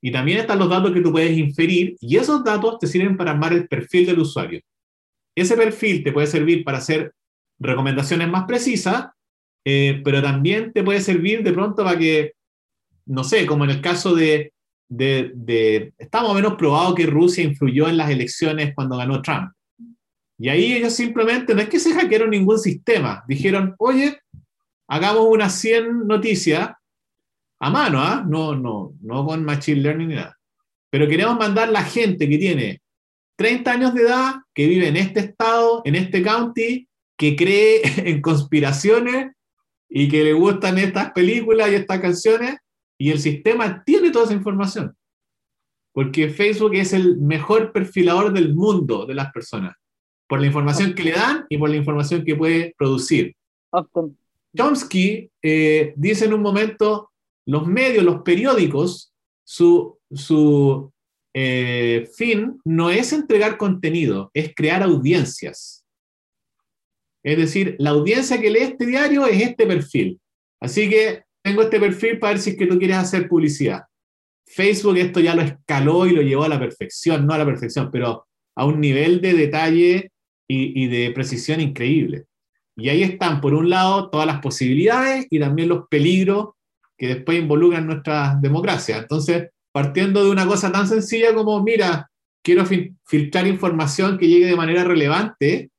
y 0.00 0.12
también 0.12 0.38
están 0.38 0.60
los 0.60 0.70
datos 0.70 0.92
que 0.92 1.00
tú 1.00 1.10
puedes 1.10 1.36
inferir 1.36 1.96
y 2.00 2.16
esos 2.16 2.44
datos 2.44 2.78
te 2.78 2.86
sirven 2.86 3.16
para 3.16 3.32
armar 3.32 3.52
el 3.52 3.66
perfil 3.66 4.06
del 4.06 4.20
usuario. 4.20 4.60
Ese 5.34 5.56
perfil 5.56 6.04
te 6.04 6.12
puede 6.12 6.28
servir 6.28 6.62
para 6.62 6.78
hacer 6.78 7.12
recomendaciones 7.58 8.28
más 8.28 8.44
precisas, 8.44 9.08
eh, 9.64 10.00
pero 10.04 10.22
también 10.22 10.72
te 10.72 10.84
puede 10.84 11.00
servir 11.00 11.42
de 11.42 11.52
pronto 11.52 11.82
para 11.82 11.98
que, 11.98 12.34
no 13.06 13.24
sé, 13.24 13.44
como 13.44 13.64
en 13.64 13.70
el 13.70 13.80
caso 13.80 14.14
de, 14.14 14.52
de, 14.88 15.32
de 15.34 15.92
está 15.98 16.22
más 16.22 16.30
o 16.30 16.34
menos 16.34 16.54
probado 16.54 16.94
que 16.94 17.06
Rusia 17.06 17.42
influyó 17.42 17.88
en 17.88 17.96
las 17.96 18.10
elecciones 18.10 18.72
cuando 18.72 18.96
ganó 18.96 19.20
Trump. 19.20 19.50
Y 20.38 20.48
ahí 20.48 20.74
ellos 20.74 20.94
simplemente, 20.94 21.54
no 21.54 21.62
es 21.62 21.68
que 21.68 21.80
se 21.80 21.94
hackearon 21.94 22.30
ningún 22.30 22.58
sistema, 22.58 23.24
dijeron, 23.26 23.74
oye, 23.78 24.20
hagamos 24.86 25.26
unas 25.28 25.54
100 25.54 26.06
noticias 26.06 26.70
a 27.58 27.70
mano, 27.70 28.00
¿ah? 28.00 28.24
no, 28.26 28.54
no, 28.54 28.92
no 29.00 29.24
con 29.24 29.44
Machine 29.44 29.80
Learning 29.80 30.08
ni 30.08 30.14
nada. 30.16 30.38
Pero 30.90 31.08
queremos 31.08 31.38
mandar 31.38 31.70
la 31.70 31.82
gente 31.82 32.28
que 32.28 32.38
tiene 32.38 32.82
30 33.36 33.70
años 33.70 33.94
de 33.94 34.02
edad, 34.02 34.34
que 34.54 34.66
vive 34.66 34.88
en 34.88 34.96
este 34.96 35.20
estado, 35.20 35.82
en 35.84 35.94
este 35.94 36.22
county, 36.22 36.88
que 37.16 37.34
cree 37.34 37.80
en 38.10 38.20
conspiraciones 38.20 39.32
y 39.88 40.08
que 40.08 40.24
le 40.24 40.32
gustan 40.32 40.78
estas 40.78 41.12
películas 41.12 41.70
y 41.70 41.76
estas 41.76 42.00
canciones, 42.00 42.56
y 42.98 43.10
el 43.10 43.20
sistema 43.20 43.84
tiene 43.84 44.10
toda 44.10 44.26
esa 44.26 44.34
información. 44.34 44.96
porque 45.92 46.28
Facebook 46.28 46.74
es 46.74 46.92
el 46.92 47.16
mejor 47.18 47.72
perfilador 47.72 48.32
del 48.32 48.54
mundo 48.54 49.06
de 49.06 49.14
las 49.14 49.32
personas, 49.32 49.74
por 50.28 50.40
la 50.40 50.46
información 50.46 50.94
que 50.94 51.04
le 51.04 51.12
dan 51.12 51.46
y 51.48 51.58
por 51.58 51.70
la 51.70 51.76
información 51.76 52.24
que 52.24 52.34
puede 52.34 52.74
producir. 52.76 53.34
Chomsky 54.56 55.30
eh, 55.42 55.92
dice 55.96 56.24
en 56.24 56.34
un 56.34 56.42
momento, 56.42 57.10
los 57.46 57.66
medios, 57.66 58.04
los 58.04 58.22
periódicos, 58.22 59.12
su, 59.44 59.98
su 60.12 60.92
eh, 61.34 62.08
fin 62.14 62.60
no 62.64 62.90
es 62.90 63.12
entregar 63.12 63.56
contenido, 63.58 64.30
es 64.34 64.54
crear 64.54 64.82
audiencias. 64.82 65.84
Es 67.22 67.36
decir, 67.36 67.76
la 67.78 67.90
audiencia 67.90 68.40
que 68.40 68.50
lee 68.50 68.60
este 68.60 68.86
diario 68.86 69.26
es 69.26 69.42
este 69.42 69.66
perfil. 69.66 70.20
Así 70.60 70.88
que 70.88 71.24
tengo 71.42 71.62
este 71.62 71.78
perfil 71.78 72.18
para 72.18 72.32
ver 72.32 72.40
si 72.40 72.50
es 72.50 72.56
que 72.56 72.66
tú 72.66 72.78
quieres 72.78 72.96
hacer 72.96 73.28
publicidad. 73.28 73.82
Facebook 74.46 74.96
esto 74.96 75.20
ya 75.20 75.34
lo 75.34 75.42
escaló 75.42 76.06
y 76.06 76.12
lo 76.12 76.22
llevó 76.22 76.44
a 76.44 76.48
la 76.48 76.58
perfección, 76.58 77.26
no 77.26 77.34
a 77.34 77.38
la 77.38 77.44
perfección, 77.44 77.90
pero 77.92 78.26
a 78.56 78.64
un 78.64 78.80
nivel 78.80 79.20
de 79.20 79.34
detalle 79.34 80.12
y, 80.48 80.86
de 80.86 81.10
precisión 81.10 81.60
increíble. 81.60 82.24
Y 82.76 82.88
ahí 82.88 83.02
están, 83.02 83.40
por 83.40 83.54
un 83.54 83.70
lado, 83.70 84.10
todas 84.10 84.26
las 84.26 84.40
posibilidades 84.40 85.26
y 85.30 85.40
también 85.40 85.68
los 85.68 85.88
peligros 85.88 86.50
que 86.96 87.08
después 87.08 87.38
involucran 87.38 87.86
nuestra 87.86 88.38
democracia. 88.40 88.98
Entonces, 88.98 89.50
partiendo 89.72 90.24
de 90.24 90.30
una 90.30 90.46
cosa 90.46 90.70
tan 90.70 90.86
sencilla 90.86 91.34
como, 91.34 91.62
mira, 91.62 92.10
quiero 92.42 92.64
filtrar 93.04 93.46
información 93.46 94.18
que 94.18 94.28
llegue 94.28 94.46
de 94.46 94.56
manera 94.56 94.84
relevante, 94.84 95.70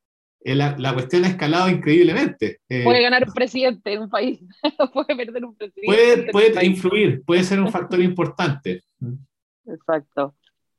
eh, 0.47 0.55
la, 0.55 0.93
cuestión 0.93 1.25
ha 1.25 1.27
escalado 1.29 1.69
increíblemente. 1.69 2.61
Eh, 2.69 2.83
puede 2.83 3.01
ganar 3.01 3.23
un 3.27 3.33
presidente 3.33 3.93
en 3.93 4.03
un 4.03 4.09
país, 4.09 4.39
puede 4.93 5.15
perder 5.15 5.45
un 5.45 5.55
presidente. 5.55 6.31
Puede, 6.31 6.31
puede 6.31 6.65
influir, 6.65 7.23
puede 7.25 7.43
ser 7.43 7.59
un 7.59 7.71
factor 7.71 8.01
importante. 8.01 8.81
Exacto. 9.65 10.35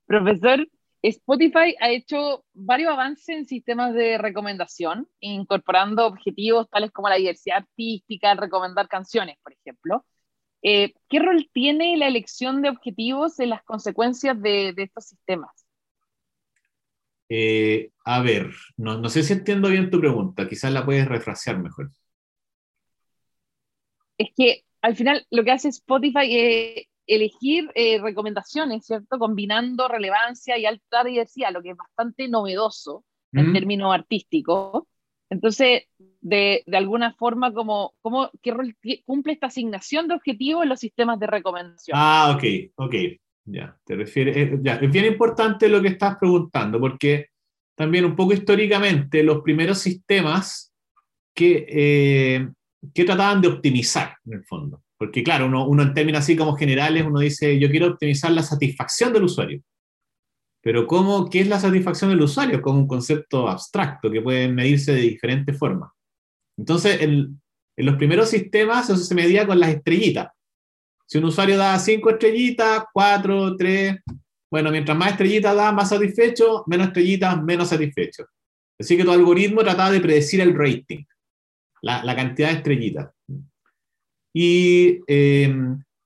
Profesor, 0.06 0.66
Spotify 1.02 1.76
ha 1.80 1.90
hecho 1.90 2.44
varios 2.54 2.92
avances 2.92 3.28
en 3.28 3.46
sistemas 3.46 3.94
de 3.94 4.18
recomendación, 4.18 5.08
incorporando 5.20 6.06
objetivos 6.06 6.68
tales 6.68 6.90
como 6.90 7.08
la 7.08 7.16
diversidad 7.16 7.58
artística, 7.58 8.34
recomendar 8.34 8.88
canciones, 8.88 9.36
por 9.42 9.52
ejemplo. 9.52 10.04
Eh, 10.62 10.94
¿Qué 11.08 11.20
rol 11.20 11.48
tiene 11.52 11.96
la 11.96 12.08
elección 12.08 12.62
de 12.62 12.70
objetivos 12.70 13.38
en 13.38 13.50
las 13.50 13.62
consecuencias 13.62 14.40
de, 14.42 14.72
de 14.72 14.82
estos 14.82 15.06
sistemas? 15.06 15.68
Eh, 17.28 17.90
a 18.04 18.22
ver, 18.22 18.50
no, 18.76 18.98
no, 18.98 19.08
sé 19.08 19.22
si 19.22 19.34
entiendo 19.34 19.68
bien 19.68 19.90
tu 19.90 20.00
pregunta, 20.00 20.48
quizás 20.48 20.72
la 20.72 20.84
puedes 20.84 21.06
refrasear 21.06 21.58
mejor. 21.58 21.90
Es 24.16 24.30
que 24.34 24.64
al 24.80 24.96
final 24.96 25.26
lo 25.30 25.44
que 25.44 25.50
hace 25.52 25.68
Spotify 25.68 26.26
es 26.30 26.86
elegir 27.08 27.70
eh, 27.74 27.98
recomendaciones, 28.00 28.86
¿cierto? 28.86 29.18
Combinando 29.18 29.88
relevancia 29.88 30.56
y 30.58 30.66
alta 30.66 31.02
diversidad, 31.02 31.52
lo 31.52 31.62
que 31.62 31.70
es 31.70 31.76
bastante 31.76 32.28
novedoso 32.28 33.04
en 33.32 33.52
términos 33.52 33.92
artísticos. 33.92 34.84
Entonces, 35.30 35.82
de, 36.20 36.62
de, 36.66 36.76
alguna 36.76 37.12
forma, 37.12 37.52
como, 37.52 37.94
como, 38.00 38.30
¿qué 38.42 38.52
rol 38.52 38.74
cumple 39.04 39.34
esta 39.34 39.48
asignación 39.48 40.08
de 40.08 40.14
objetivos 40.14 40.62
en 40.62 40.70
los 40.70 40.80
sistemas 40.80 41.18
de 41.18 41.26
recomendación? 41.26 41.96
Ah, 41.98 42.34
ok, 42.34 42.44
ok. 42.76 42.94
Ya, 43.44 43.78
te 43.84 43.96
refieres, 43.96 44.36
eh, 44.36 44.58
ya, 44.62 44.74
es 44.76 44.90
bien 44.90 45.06
importante 45.06 45.68
lo 45.68 45.80
que 45.80 45.88
estás 45.88 46.16
preguntando, 46.18 46.78
porque 46.78 47.28
también 47.74 48.04
un 48.04 48.14
poco 48.14 48.34
históricamente 48.34 49.22
los 49.22 49.40
primeros 49.42 49.78
sistemas 49.78 50.72
que, 51.34 51.66
eh, 51.68 52.48
que 52.92 53.04
trataban 53.04 53.40
de 53.40 53.48
optimizar, 53.48 54.16
en 54.26 54.32
el 54.34 54.44
fondo. 54.44 54.82
Porque 54.98 55.22
claro, 55.22 55.46
uno, 55.46 55.66
uno 55.66 55.84
en 55.84 55.94
términos 55.94 56.20
así 56.20 56.36
como 56.36 56.56
generales, 56.56 57.04
uno 57.06 57.20
dice, 57.20 57.58
yo 57.58 57.70
quiero 57.70 57.86
optimizar 57.86 58.32
la 58.32 58.42
satisfacción 58.42 59.12
del 59.12 59.24
usuario. 59.24 59.62
Pero 60.60 60.86
¿cómo, 60.86 61.30
¿qué 61.30 61.40
es 61.40 61.48
la 61.48 61.60
satisfacción 61.60 62.10
del 62.10 62.20
usuario? 62.20 62.60
Como 62.60 62.80
un 62.80 62.88
concepto 62.88 63.48
abstracto 63.48 64.10
que 64.10 64.20
puede 64.20 64.48
medirse 64.48 64.92
de 64.92 65.02
diferentes 65.02 65.56
formas. 65.56 65.92
Entonces, 66.58 67.00
en, 67.00 67.40
los 67.76 67.96
primeros 67.96 68.28
sistemas 68.28 68.90
eso 68.90 68.96
se 68.96 69.14
medía 69.14 69.46
con 69.46 69.60
las 69.60 69.70
estrellitas. 69.70 70.28
Si 71.06 71.18
un 71.18 71.24
usuario 71.24 71.56
da 71.56 71.78
cinco 71.78 72.10
estrellitas, 72.10 72.84
cuatro, 72.92 73.56
tres, 73.56 73.96
bueno, 74.50 74.70
mientras 74.70 74.98
más 74.98 75.12
estrellitas 75.12 75.54
da, 75.54 75.70
más 75.72 75.88
satisfecho, 75.88 76.64
menos 76.66 76.88
estrellitas, 76.88 77.42
menos 77.42 77.68
satisfecho. 77.68 78.26
Así 78.78 78.96
que 78.96 79.04
tu 79.04 79.12
algoritmo 79.12 79.62
trataba 79.62 79.92
de 79.92 80.00
predecir 80.00 80.40
el 80.40 80.56
rating, 80.56 81.04
la, 81.82 82.04
la 82.04 82.16
cantidad 82.16 82.48
de 82.50 82.56
estrellitas. 82.56 83.08
Y 84.34 85.00
eh, 85.06 85.54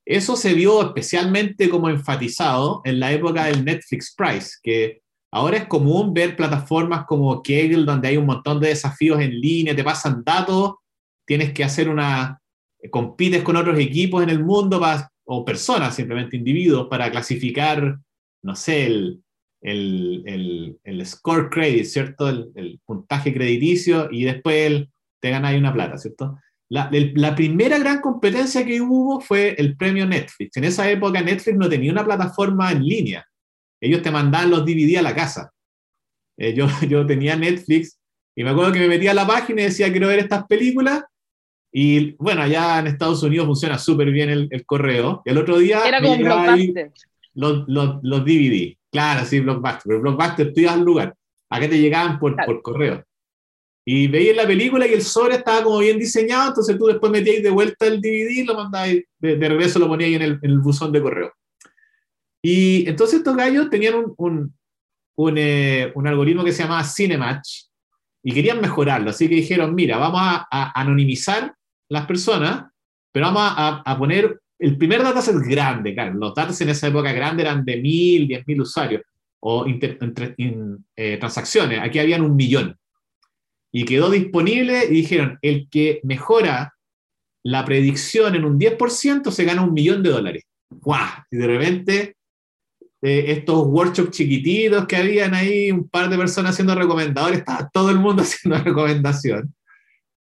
eso 0.04 0.36
se 0.36 0.54
vio 0.54 0.82
especialmente 0.82 1.68
como 1.68 1.88
enfatizado 1.88 2.80
en 2.84 3.00
la 3.00 3.12
época 3.12 3.44
del 3.44 3.64
Netflix 3.64 4.14
Prize, 4.16 4.50
que 4.62 5.02
ahora 5.32 5.58
es 5.58 5.66
común 5.66 6.12
ver 6.12 6.36
plataformas 6.36 7.04
como 7.06 7.42
Kegel, 7.42 7.86
donde 7.86 8.08
hay 8.08 8.16
un 8.16 8.26
montón 8.26 8.60
de 8.60 8.68
desafíos 8.68 9.20
en 9.20 9.40
línea, 9.40 9.76
te 9.76 9.84
pasan 9.84 10.22
datos, 10.24 10.74
tienes 11.26 11.52
que 11.52 11.64
hacer 11.64 11.88
una, 11.88 12.40
compites 12.90 13.42
con 13.42 13.56
otros 13.56 13.78
equipos 13.78 14.22
en 14.22 14.30
el 14.30 14.44
mundo 14.44 14.80
o 15.24 15.44
personas, 15.44 15.94
simplemente 15.94 16.36
individuos, 16.36 16.88
para 16.88 17.10
clasificar, 17.10 17.98
no 18.42 18.56
sé, 18.56 18.86
el, 18.86 19.22
el, 19.62 20.78
el, 20.82 21.06
score 21.06 21.48
credit, 21.48 21.84
¿cierto? 21.84 22.28
El, 22.28 22.80
puntaje 22.84 23.32
crediticio 23.32 24.08
y 24.10 24.24
después 24.24 24.86
te 25.20 25.30
ganas 25.30 25.54
una 25.54 25.72
plata, 25.72 25.96
¿cierto? 25.96 26.38
La, 26.72 26.90
la, 26.90 27.34
primera 27.34 27.78
gran 27.78 28.00
competencia 28.00 28.64
que 28.64 28.80
hubo 28.80 29.20
fue 29.20 29.54
el 29.58 29.76
premio 29.76 30.06
Netflix. 30.06 30.56
En 30.56 30.64
esa 30.64 30.90
época 30.90 31.20
Netflix 31.20 31.58
no 31.58 31.68
tenía 31.68 31.92
una 31.92 32.04
plataforma 32.04 32.72
en 32.72 32.82
línea. 32.82 33.26
Ellos 33.78 34.00
te 34.00 34.10
mandaban 34.10 34.50
los 34.50 34.64
DVD 34.64 34.96
a 34.96 35.02
la 35.02 35.14
casa. 35.14 35.52
Eh, 36.38 36.54
yo, 36.54 36.66
yo 36.88 37.04
tenía 37.04 37.36
Netflix 37.36 37.98
y 38.34 38.42
me 38.42 38.50
acuerdo 38.50 38.72
que 38.72 38.78
me 38.78 38.88
metía 38.88 39.10
a 39.10 39.14
la 39.14 39.26
página 39.26 39.60
y 39.60 39.64
decía, 39.64 39.90
quiero 39.90 40.08
ver 40.08 40.20
estas 40.20 40.46
películas, 40.46 41.04
y 41.72 42.14
bueno, 42.18 42.42
allá 42.42 42.80
en 42.80 42.86
Estados 42.86 43.22
Unidos 43.22 43.46
funciona 43.46 43.78
súper 43.78 44.10
bien 44.10 44.28
el, 44.28 44.66
correo. 44.66 45.22
Y 45.24 45.30
el 45.30 45.38
otro 45.38 45.58
día. 45.58 45.80
Era 45.86 46.02
como 46.02 46.18
Blockbuster. 46.18 46.92
Los, 47.34 47.64
los, 47.66 47.98
los, 48.02 48.24
DVD. 48.24 48.76
Claro, 48.90 49.24
sí, 49.24 49.40
Blockbuster. 49.40 49.82
Pero 49.86 50.00
Blockbuster 50.02 50.52
tú 50.52 50.60
ibas 50.60 50.74
al 50.74 50.84
lugar. 50.84 51.14
Acá 51.48 51.68
te 51.68 51.80
llegaban 51.80 52.18
por, 52.18 52.36
por 52.44 52.60
correo. 52.60 53.02
Y 53.84 54.06
veías 54.06 54.36
la 54.36 54.46
película 54.46 54.86
y 54.86 54.92
el 54.92 55.02
sobre 55.02 55.36
estaba 55.36 55.64
como 55.64 55.78
bien 55.78 55.98
diseñado, 55.98 56.48
entonces 56.48 56.78
tú 56.78 56.86
después 56.86 57.10
metías 57.10 57.42
de 57.42 57.50
vuelta 57.50 57.86
el 57.86 58.00
DVD 58.00 58.46
lo 58.46 58.54
mandabas, 58.54 58.90
de, 59.18 59.36
de 59.36 59.48
regreso 59.48 59.78
lo 59.78 59.88
ponías 59.88 60.10
en 60.10 60.22
el, 60.22 60.38
en 60.40 60.50
el, 60.50 60.58
buzón 60.60 60.92
de 60.92 61.02
correo. 61.02 61.32
Y 62.40 62.88
entonces 62.88 63.18
estos 63.18 63.36
gallos 63.36 63.70
tenían 63.70 63.94
un, 63.94 64.14
un, 64.16 64.54
un, 65.16 65.34
eh, 65.36 65.90
un 65.94 66.06
algoritmo 66.06 66.44
que 66.44 66.52
se 66.52 66.62
llamaba 66.62 66.84
Cinematch 66.84 67.64
y 68.22 68.32
querían 68.32 68.60
mejorarlo, 68.60 69.10
así 69.10 69.28
que 69.28 69.34
dijeron, 69.34 69.74
mira, 69.74 69.98
vamos 69.98 70.20
a, 70.22 70.46
a 70.48 70.80
anonimizar 70.80 71.52
las 71.88 72.06
personas, 72.06 72.64
pero 73.12 73.26
vamos 73.26 73.42
a, 73.84 73.98
poner 73.98 74.40
el 74.58 74.78
primer 74.78 75.02
dataset 75.02 75.36
grande, 75.36 75.92
claro, 75.92 76.14
los 76.14 76.34
datos 76.34 76.60
en 76.60 76.70
esa 76.70 76.86
época 76.86 77.12
grande 77.12 77.42
eran 77.42 77.64
de 77.64 77.76
mil, 77.76 78.26
diez 78.26 78.46
mil 78.46 78.62
usuarios 78.62 79.02
o 79.40 79.66
eh, 79.66 81.16
transacciones, 81.18 81.80
aquí 81.80 81.98
habían 81.98 82.22
un 82.22 82.36
millón. 82.36 82.76
Y 83.72 83.84
quedó 83.84 84.10
disponible 84.10 84.84
y 84.84 84.90
dijeron, 84.90 85.38
el 85.42 85.68
que 85.70 86.00
mejora 86.04 86.74
la 87.42 87.64
predicción 87.64 88.34
en 88.34 88.44
un 88.44 88.58
10% 88.58 89.30
se 89.30 89.44
gana 89.44 89.62
un 89.62 89.72
millón 89.72 90.02
de 90.02 90.10
dólares. 90.10 90.44
¡Guau! 90.70 91.08
Y 91.30 91.36
de 91.36 91.46
repente, 91.46 92.16
eh, 93.02 93.24
estos 93.28 93.66
workshops 93.66 94.10
chiquititos 94.10 94.86
que 94.86 94.96
habían 94.96 95.34
ahí, 95.34 95.70
un 95.70 95.88
par 95.88 96.08
de 96.08 96.16
personas 96.16 96.52
haciendo 96.52 96.74
recomendadores, 96.74 97.38
estaba 97.38 97.68
todo 97.72 97.90
el 97.90 97.98
mundo 97.98 98.22
haciendo 98.22 98.58
recomendación. 98.62 99.54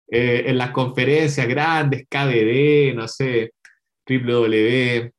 Eh, 0.09 0.43
en 0.47 0.57
las 0.57 0.71
conferencias 0.71 1.47
grandes, 1.47 2.05
KDD, 2.09 2.95
no 2.95 3.07
sé, 3.07 3.53
www, 4.07 5.11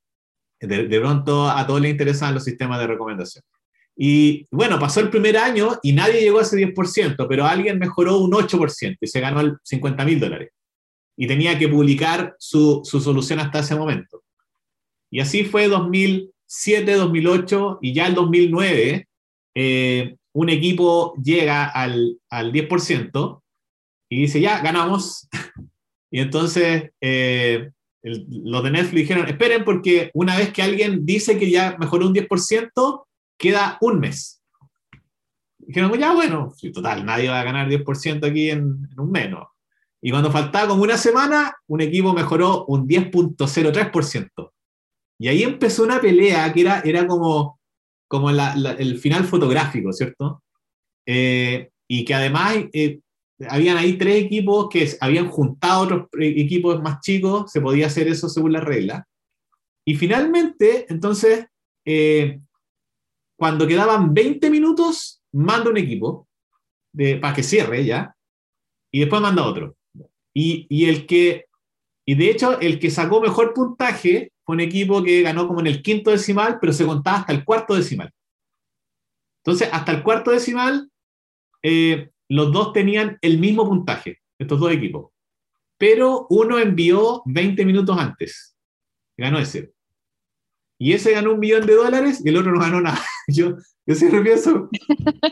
de, 0.60 1.00
pronto 1.00 1.48
a 1.50 1.66
todos 1.66 1.80
les 1.80 1.90
interesan 1.90 2.34
los 2.34 2.44
sistemas 2.44 2.78
de 2.78 2.86
recomendación. 2.86 3.44
Y 3.96 4.46
bueno, 4.50 4.78
pasó 4.78 5.00
el 5.00 5.10
primer 5.10 5.36
año 5.36 5.78
y 5.82 5.92
nadie 5.92 6.20
llegó 6.20 6.38
a 6.38 6.42
ese 6.42 6.56
10%, 6.56 7.26
pero 7.28 7.44
alguien 7.44 7.78
mejoró 7.78 8.18
un 8.18 8.32
8% 8.32 8.98
y 9.00 9.06
se 9.06 9.20
ganó 9.20 9.40
el 9.40 9.56
50 9.62 10.04
mil 10.04 10.20
dólares. 10.20 10.50
Y 11.16 11.26
tenía 11.26 11.58
que 11.58 11.68
publicar 11.68 12.34
su, 12.38 12.80
su, 12.84 13.00
solución 13.00 13.38
hasta 13.38 13.60
ese 13.60 13.76
momento. 13.76 14.22
Y 15.10 15.20
así 15.20 15.44
fue 15.44 15.68
2007, 15.68 16.94
2008 16.94 17.78
y 17.82 17.92
ya 17.92 18.06
el 18.06 18.14
2009, 18.14 19.08
eh, 19.54 20.16
un 20.32 20.48
equipo 20.48 21.14
llega 21.22 21.66
al, 21.66 22.18
al 22.30 22.50
10% 22.50 23.42
y 24.08 24.22
dice, 24.22 24.40
ya, 24.40 24.60
ganamos. 24.62 25.28
y 26.10 26.20
entonces 26.20 26.90
eh, 27.00 27.70
los 28.02 28.64
de 28.64 28.70
Netflix 28.70 28.94
dijeron, 28.94 29.28
esperen 29.28 29.64
porque 29.64 30.10
una 30.14 30.36
vez 30.36 30.52
que 30.52 30.62
alguien 30.62 31.06
dice 31.06 31.38
que 31.38 31.50
ya 31.50 31.76
mejoró 31.78 32.06
un 32.06 32.14
10%, 32.14 33.04
queda 33.42 33.76
un 33.80 33.98
mes. 33.98 34.40
Dijeron, 35.58 35.92
ya 35.98 36.14
bueno, 36.14 36.52
total, 36.72 37.04
nadie 37.04 37.28
va 37.28 37.40
a 37.40 37.44
ganar 37.44 37.68
10% 37.68 38.24
aquí 38.24 38.50
en, 38.50 38.88
un 38.96 39.10
menos. 39.10 39.48
Y 40.00 40.10
cuando 40.10 40.30
faltaba 40.30 40.68
como 40.68 40.82
una 40.82 40.96
semana, 40.96 41.54
un 41.66 41.80
equipo 41.80 42.12
mejoró 42.12 42.64
un 42.66 42.88
10.03%. 42.88 44.52
Y 45.18 45.28
ahí 45.28 45.42
empezó 45.42 45.82
una 45.82 46.00
pelea 46.00 46.52
que 46.52 46.60
era, 46.62 46.80
era 46.80 47.06
como, 47.06 47.60
como 48.08 48.30
el 48.30 48.98
final 48.98 49.24
fotográfico, 49.24 49.92
¿cierto? 49.92 50.42
Eh, 51.06 51.70
y 51.88 52.04
que 52.04 52.14
además 52.14 52.56
eh, 52.72 53.00
habían 53.48 53.76
ahí 53.76 53.94
tres 53.98 54.24
equipos 54.24 54.68
que 54.68 54.88
habían 55.00 55.28
juntado 55.28 55.82
otros 55.82 56.08
equipos 56.20 56.80
más 56.80 57.00
chicos, 57.00 57.50
se 57.50 57.60
podía 57.60 57.86
hacer 57.86 58.08
eso 58.08 58.28
según 58.28 58.52
la 58.52 58.60
regla. 58.60 59.06
Y 59.84 59.96
finalmente, 59.96 60.86
entonces, 60.88 61.46
eh, 61.84 62.40
cuando 63.42 63.66
quedaban 63.66 64.14
20 64.14 64.50
minutos, 64.50 65.20
manda 65.32 65.68
un 65.68 65.76
equipo 65.76 66.28
de, 66.92 67.16
para 67.16 67.34
que 67.34 67.42
cierre 67.42 67.84
ya, 67.84 68.14
y 68.92 69.00
después 69.00 69.20
manda 69.20 69.44
otro. 69.44 69.74
Y, 70.32 70.68
y, 70.70 70.88
el 70.88 71.08
que, 71.08 71.46
y 72.06 72.14
de 72.14 72.30
hecho, 72.30 72.60
el 72.60 72.78
que 72.78 72.88
sacó 72.88 73.20
mejor 73.20 73.52
puntaje 73.52 74.30
fue 74.44 74.54
un 74.54 74.60
equipo 74.60 75.02
que 75.02 75.22
ganó 75.22 75.48
como 75.48 75.58
en 75.58 75.66
el 75.66 75.82
quinto 75.82 76.12
decimal, 76.12 76.58
pero 76.60 76.72
se 76.72 76.86
contaba 76.86 77.16
hasta 77.16 77.32
el 77.32 77.44
cuarto 77.44 77.74
decimal. 77.74 78.12
Entonces, 79.44 79.68
hasta 79.72 79.90
el 79.90 80.04
cuarto 80.04 80.30
decimal, 80.30 80.88
eh, 81.64 82.10
los 82.28 82.52
dos 82.52 82.72
tenían 82.72 83.18
el 83.22 83.40
mismo 83.40 83.68
puntaje, 83.68 84.20
estos 84.38 84.60
dos 84.60 84.70
equipos. 84.70 85.10
Pero 85.78 86.28
uno 86.30 86.60
envió 86.60 87.22
20 87.24 87.64
minutos 87.66 87.98
antes. 87.98 88.56
Ganó 89.16 89.40
ese. 89.40 89.72
Y 90.82 90.94
ese 90.94 91.12
ganó 91.12 91.34
un 91.34 91.38
millón 91.38 91.64
de 91.64 91.76
dólares 91.76 92.20
y 92.24 92.28
el 92.28 92.36
otro 92.36 92.50
no 92.50 92.58
ganó 92.58 92.80
nada. 92.80 93.00
Yo, 93.28 93.54
yo 93.86 93.94
siempre 93.94 94.20
pienso, 94.20 94.68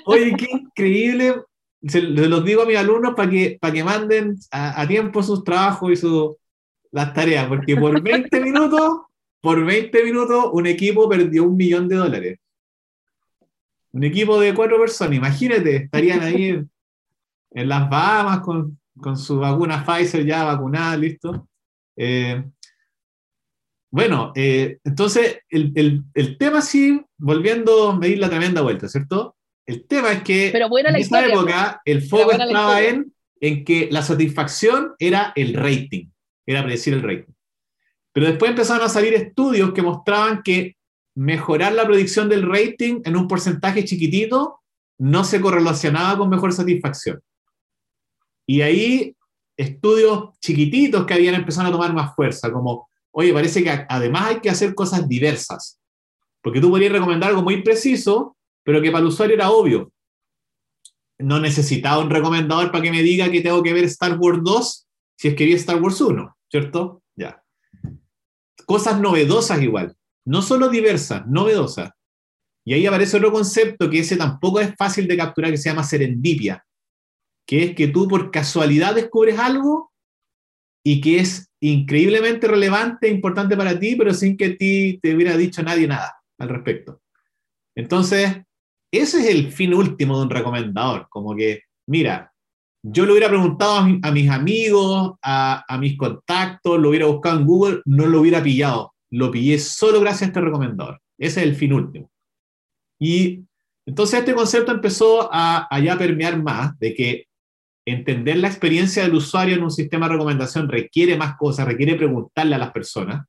oye, 0.05 0.37
qué 0.37 0.47
increíble. 0.49 1.43
Se, 1.89 2.01
los 2.03 2.45
digo 2.45 2.63
a 2.63 2.67
mis 2.67 2.77
alumnos 2.77 3.15
para 3.17 3.29
que, 3.29 3.59
para 3.61 3.75
que 3.75 3.83
manden 3.83 4.37
a, 4.53 4.87
tiempo 4.87 5.25
sus 5.25 5.43
trabajos 5.43 5.91
y 5.91 5.97
sus 5.97 6.37
las 6.93 7.13
tareas, 7.13 7.49
porque 7.49 7.77
por 7.77 8.01
20 8.03 8.41
minutos, 8.41 9.01
por 9.41 9.65
20 9.65 10.05
minutos, 10.05 10.51
un 10.53 10.69
equipo 10.69 11.09
perdió 11.09 11.43
un 11.43 11.57
millón 11.57 11.89
de 11.89 11.97
dólares. 11.97 12.39
Un 13.91 14.05
equipo 14.05 14.39
de 14.39 14.55
cuatro 14.55 14.79
personas, 14.79 15.17
imagínate, 15.17 15.77
estarían 15.77 16.21
ahí 16.21 16.65
en, 17.51 17.69
las 17.69 17.91
Bahamas 17.91 18.39
con, 18.41 18.79
con, 19.01 19.17
su 19.17 19.41
vacuna 19.41 19.85
Pfizer 19.85 20.25
ya 20.25 20.45
vacunada, 20.45 20.97
listo. 20.97 21.49
Eh, 21.97 22.41
bueno, 23.91 24.33
eh, 24.37 24.79
entonces 24.85 25.41
el, 25.49 25.73
el, 25.75 26.05
el, 26.15 26.39
tema 26.39 26.63
sí, 26.63 27.01
volviendo 27.19 27.91
a 27.91 27.99
medir 27.99 28.19
la 28.19 28.31
tremenda 28.31 28.63
vuelta, 28.63 28.89
¿cierto? 28.89 29.37
El 29.67 29.87
tema 29.87 30.13
es 30.13 30.23
que 30.23 30.49
en 30.49 30.97
esa 30.97 31.27
época 31.27 31.81
el 31.85 32.03
foco 32.03 32.33
estaba 32.33 32.83
en, 32.83 33.13
en 33.41 33.65
que 33.65 33.89
la 33.91 34.03
satisfacción 34.03 34.95
era 34.99 35.33
el 35.35 35.55
rating, 35.55 36.07
era 36.47 36.63
predecir 36.63 36.95
el 36.95 37.03
rating. 37.03 37.33
Pero 38.13 38.27
después 38.27 38.51
empezaron 38.51 38.85
a 38.85 38.89
salir 38.89 39.15
estudios 39.15 39.73
que 39.73 39.83
mostraban 39.83 40.43
que 40.43 40.77
mejorar 41.17 41.73
la 41.73 41.87
predicción 41.87 42.29
del 42.29 42.49
rating 42.49 43.01
en 43.05 43.17
un 43.17 43.27
porcentaje 43.27 43.85
chiquitito 43.85 44.61
no 44.99 45.25
se 45.25 45.41
correlacionaba 45.41 46.19
con 46.19 46.29
mejor 46.29 46.53
satisfacción. 46.53 47.21
Y 48.47 48.63
ahí 48.63 49.17
estudios 49.57 50.39
chiquititos 50.41 51.07
que 51.07 51.15
habían 51.15 51.35
empezado 51.35 51.69
a 51.69 51.73
tomar 51.73 51.93
más 51.93 52.15
fuerza, 52.15 52.53
como 52.53 52.90
oye, 53.13 53.33
parece 53.33 53.63
que 53.63 53.87
además 53.89 54.27
hay 54.27 54.41
que 54.41 54.51
hacer 54.51 54.75
cosas 54.75 55.09
diversas. 55.09 55.81
Porque 56.43 56.61
tú 56.61 56.71
podrías 56.71 56.93
recomendar 56.93 57.31
algo 57.31 57.43
muy 57.43 57.63
preciso, 57.63 58.37
pero 58.65 58.81
que 58.81 58.91
para 58.91 59.03
el 59.03 59.09
usuario 59.09 59.37
era 59.37 59.51
obvio. 59.51 59.93
No 61.19 61.39
necesitaba 61.39 62.03
un 62.03 62.11
recomendador 62.11 62.71
para 62.71 62.83
que 62.83 62.91
me 62.91 63.03
diga 63.03 63.31
que 63.31 63.43
tengo 63.43 63.63
que 63.63 63.75
ver 63.75 63.85
Star 63.85 64.19
Wars 64.19 64.41
2 64.43 64.87
si 65.21 65.29
es 65.29 65.61
Star 65.61 65.83
Wars 65.83 66.01
1, 66.01 66.37
¿cierto? 66.51 67.03
Ya. 67.15 67.45
Cosas 68.65 68.99
novedosas 68.99 69.61
igual. 69.61 69.95
No 70.25 70.41
solo 70.41 70.71
diversas, 70.71 71.27
novedosas. 71.27 71.91
Y 72.65 72.73
ahí 72.73 72.87
aparece 72.87 73.19
otro 73.19 73.31
concepto 73.31 73.91
que 73.91 73.99
ese 73.99 74.17
tampoco 74.17 74.61
es 74.61 74.75
fácil 74.77 75.07
de 75.07 75.19
capturar, 75.19 75.51
que 75.51 75.59
se 75.59 75.69
llama 75.69 75.85
serendipia, 75.85 76.65
que 77.47 77.65
es 77.65 77.75
que 77.75 77.89
tú 77.89 78.09
por 78.09 78.31
casualidad 78.31 78.95
descubres 78.95 79.39
algo 79.39 79.93
y 80.83 81.03
que 81.03 81.19
es 81.19 81.50
increíblemente 81.61 82.49
relevante 82.49 83.07
e 83.07 83.11
importante 83.11 83.57
para 83.57 83.79
ti, 83.79 83.95
pero 83.97 84.15
sin 84.15 84.37
que 84.37 84.51
ti 84.51 84.99
te 85.03 85.15
hubiera 85.15 85.37
dicho 85.37 85.63
nadie 85.63 85.87
nada 85.87 86.17
al 86.39 86.49
respecto. 86.49 87.03
Entonces, 87.75 88.43
ese 88.91 89.21
es 89.21 89.27
el 89.27 89.53
fin 89.53 89.75
último 89.75 90.17
de 90.17 90.25
un 90.25 90.31
recomendador, 90.31 91.07
como 91.09 91.37
que, 91.37 91.63
mira, 91.87 92.33
yo 92.83 93.05
lo 93.05 93.13
hubiera 93.13 93.29
preguntado 93.29 93.87
a, 94.03 94.11
mis 94.11 94.31
amigos, 94.31 95.13
a, 95.23 95.65
a, 95.69 95.79
mis 95.79 95.99
contactos, 95.99 96.81
lo 96.81 96.89
hubiera 96.89 97.07
buscado 97.07 97.39
en 97.39 97.47
Google, 97.47 97.83
no 97.85 98.07
lo 98.07 98.21
hubiera 98.21 98.43
pillado, 98.43 98.95
lo 99.11 99.31
pillé 99.31 99.59
solo 99.59 100.01
gracias 100.01 100.23
a 100.23 100.27
este 100.27 100.41
recomendador. 100.41 101.01
Ese 101.19 101.41
es 101.41 101.47
el 101.47 101.55
fin 101.55 101.75
último. 101.75 102.11
Y 102.99 103.45
entonces 103.85 104.21
este 104.21 104.35
concepto 104.35 104.73
empezó 104.73 105.29
a, 105.31 105.69
a 105.71 105.81
ya 105.81 105.99
permear 105.99 106.43
más, 106.43 106.79
de 106.79 106.95
que 106.95 107.27
entender 107.87 108.37
la 108.37 108.49
experiencia 108.49 109.03
del 109.03 109.15
usuario 109.15 109.57
en 109.57 109.63
un 109.63 109.71
sistema 109.71 110.07
de 110.07 110.15
recomendación 110.15 110.69
requiere 110.69 111.17
más 111.17 111.37
cosas, 111.37 111.67
requiere 111.67 111.97
preguntarle 111.97 112.55
a 112.55 112.59
las 112.59 112.73
personas. 112.73 113.27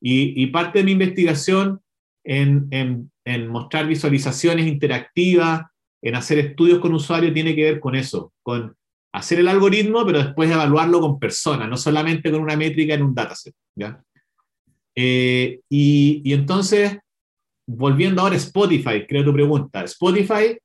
Y, 0.00 0.46
parte 0.48 0.78
de 0.78 0.84
mi 0.84 0.92
investigación 0.92 1.80
en, 2.24 3.10
mostrar 3.48 3.86
visualizaciones 3.86 4.66
interactivas, 4.66 5.66
en 6.02 6.14
hacer 6.14 6.38
estudios 6.38 6.78
con 6.78 6.94
usuarios, 6.94 7.34
tiene 7.34 7.56
que 7.56 7.64
ver 7.64 7.80
con 7.80 7.96
eso, 7.96 8.32
con 8.42 8.76
hacer 9.12 9.40
el 9.40 9.48
algoritmo, 9.48 10.06
pero 10.06 10.22
después 10.22 10.50
evaluarlo 10.50 11.00
con 11.00 11.18
personas, 11.18 11.68
no 11.68 11.76
solamente 11.76 12.30
con 12.30 12.40
una 12.40 12.56
métrica 12.56 12.94
en 12.94 13.02
un 13.02 13.14
dataset. 13.14 13.54
¿ya? 13.74 14.00
Eh, 14.94 15.60
y, 15.68 16.22
y, 16.24 16.32
entonces, 16.32 16.98
volviendo 17.66 18.22
ahora 18.22 18.34
a 18.34 18.38
Spotify, 18.38 19.04
creo 19.06 19.24
tu 19.24 19.32
pregunta. 19.32 19.82
Spotify 19.82 20.56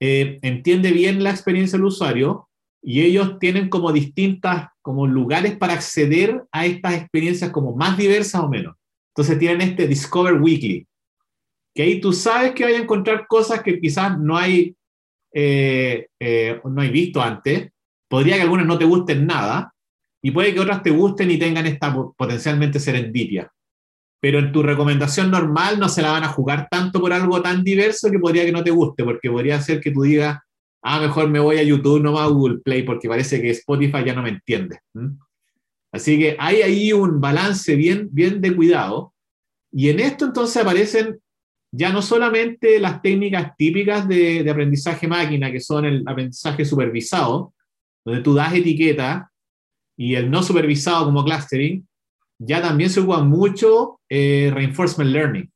eh, 0.00 0.38
entiende 0.40 0.92
bien 0.92 1.22
la 1.22 1.30
experiencia 1.30 1.78
del 1.78 1.86
usuario, 1.86 2.48
y 2.82 3.02
ellos 3.02 3.38
tienen 3.38 3.68
como 3.68 3.92
distintas 3.92 4.68
como 4.82 5.06
lugares 5.06 5.56
para 5.56 5.74
acceder 5.74 6.42
a 6.50 6.66
estas 6.66 6.94
experiencias 6.94 7.50
como 7.50 7.76
más 7.76 7.96
diversas 7.96 8.42
o 8.42 8.48
menos. 8.48 8.76
Entonces 9.14 9.38
tienen 9.38 9.60
este 9.60 9.86
Discover 9.86 10.40
Weekly, 10.40 10.86
que 11.74 11.82
ahí 11.82 12.00
tú 12.00 12.12
sabes 12.12 12.52
que 12.52 12.64
vas 12.64 12.72
a 12.72 12.78
encontrar 12.78 13.26
cosas 13.26 13.62
que 13.62 13.78
quizás 13.78 14.18
no 14.18 14.36
hay, 14.36 14.74
eh, 15.32 16.06
eh, 16.18 16.60
no 16.64 16.80
hay 16.80 16.88
visto 16.90 17.20
antes. 17.20 17.70
Podría 18.08 18.36
que 18.36 18.42
algunas 18.42 18.66
no 18.66 18.78
te 18.78 18.84
gusten 18.84 19.26
nada 19.26 19.72
y 20.22 20.30
puede 20.30 20.54
que 20.54 20.60
otras 20.60 20.82
te 20.82 20.90
gusten 20.90 21.30
y 21.30 21.38
tengan 21.38 21.66
esta 21.66 21.94
potencialmente 22.16 22.80
serendipia. 22.80 23.52
Pero 24.22 24.38
en 24.38 24.52
tu 24.52 24.62
recomendación 24.62 25.30
normal 25.30 25.78
no 25.78 25.88
se 25.88 26.02
la 26.02 26.12
van 26.12 26.24
a 26.24 26.28
jugar 26.28 26.68
tanto 26.70 27.00
por 27.00 27.12
algo 27.12 27.40
tan 27.40 27.62
diverso 27.62 28.10
que 28.10 28.18
podría 28.18 28.44
que 28.44 28.52
no 28.52 28.64
te 28.64 28.70
guste, 28.70 29.04
porque 29.04 29.30
podría 29.30 29.60
ser 29.60 29.80
que 29.80 29.90
tú 29.90 30.02
digas, 30.02 30.38
ah, 30.82 31.00
mejor 31.00 31.28
me 31.28 31.40
voy 31.40 31.58
a 31.58 31.62
YouTube, 31.62 32.02
no 32.02 32.18
a 32.18 32.26
Google 32.26 32.58
Play, 32.58 32.82
porque 32.82 33.08
parece 33.08 33.40
que 33.40 33.50
Spotify 33.50 34.04
ya 34.04 34.14
no 34.14 34.22
me 34.22 34.30
entiende. 34.30 34.80
Así 35.92 36.18
que 36.18 36.36
hay 36.38 36.62
ahí 36.62 36.92
un 36.92 37.20
balance 37.20 37.74
bien, 37.74 38.08
bien 38.12 38.40
de 38.40 38.54
cuidado. 38.54 39.14
Y 39.72 39.88
en 39.88 40.00
esto 40.00 40.24
entonces 40.24 40.62
aparecen 40.62 41.20
ya 41.72 41.92
no 41.92 42.02
solamente 42.02 42.80
las 42.80 43.00
técnicas 43.02 43.56
típicas 43.56 44.08
de, 44.08 44.42
de 44.42 44.50
aprendizaje 44.50 45.06
máquina, 45.06 45.52
que 45.52 45.60
son 45.60 45.84
el 45.84 46.02
aprendizaje 46.06 46.64
supervisado, 46.64 47.54
donde 48.04 48.22
tú 48.22 48.34
das 48.34 48.54
etiqueta, 48.54 49.30
y 49.96 50.14
el 50.14 50.30
no 50.30 50.42
supervisado 50.42 51.04
como 51.04 51.24
clustering, 51.24 51.86
ya 52.38 52.62
también 52.62 52.88
se 52.88 53.00
ocupa 53.00 53.22
mucho 53.22 54.00
eh, 54.08 54.50
reinforcement 54.52 55.10
learning 55.10 55.52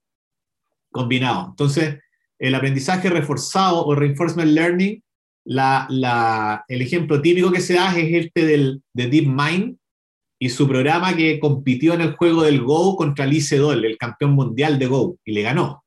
combinado. 0.91 1.49
Entonces, 1.49 1.99
el 2.39 2.55
aprendizaje 2.55 3.09
reforzado 3.09 3.87
o 3.87 3.95
reinforcement 3.95 4.51
learning 4.51 5.03
la, 5.45 6.65
el 6.69 6.83
ejemplo 6.83 7.21
típico 7.21 7.53
que 7.53 7.61
se 7.61 7.75
da 7.75 7.97
es 7.97 8.27
este 8.27 8.47
del, 8.47 8.83
de 8.95 9.09
DeepMind 9.09 9.77
y 10.39 10.49
su 10.49 10.69
programa 10.69 11.17
que 11.17 11.39
compitió 11.39 11.95
en 11.95 12.01
el 12.01 12.17
juego 12.17 12.43
del 12.43 12.63
Go 12.63 12.97
contra 12.97 13.27
Lee 13.27 13.41
Sedol, 13.41 13.85
el 13.85 13.97
campeón 13.97 14.33
mundial 14.33 14.79
de 14.79 14.87
Go, 14.87 15.19
y 15.25 15.33
le 15.33 15.43
ganó. 15.43 15.85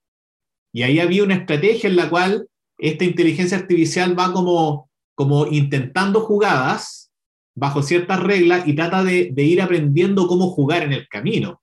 Y 0.74 0.84
ahí 0.84 1.00
había 1.00 1.24
una 1.24 1.36
estrategia 1.36 1.90
en 1.90 1.96
la 1.96 2.10
cual 2.10 2.48
esta 2.78 3.04
inteligencia 3.04 3.58
artificial 3.58 4.18
va 4.18 4.32
como, 4.32 4.90
como 5.16 5.48
intentando 5.48 6.22
jugadas 6.22 7.12
bajo 7.56 7.82
ciertas 7.82 8.22
reglas 8.22 8.68
y 8.68 8.74
trata 8.74 9.04
de, 9.04 9.34
ir 9.36 9.62
aprendiendo 9.62 10.28
cómo 10.28 10.50
jugar 10.50 10.84
en 10.84 10.94
el 10.94 11.08
camino. 11.08 11.62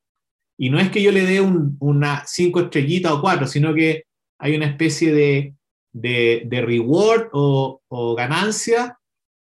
Y 0.58 0.70
no 0.70 0.78
es 0.78 0.90
que 0.90 1.02
yo 1.02 1.12
le 1.12 1.24
dé 1.24 1.40
una 1.40 2.24
cinco 2.26 2.60
estrellitas 2.60 3.12
o 3.12 3.20
cuatro, 3.20 3.46
sino 3.46 3.74
que 3.74 4.04
hay 4.38 4.56
una 4.56 4.66
especie 4.66 5.12
de, 5.12 5.54
de, 5.94 6.62
reward 6.66 7.28
o, 7.32 8.14
ganancia 8.16 8.98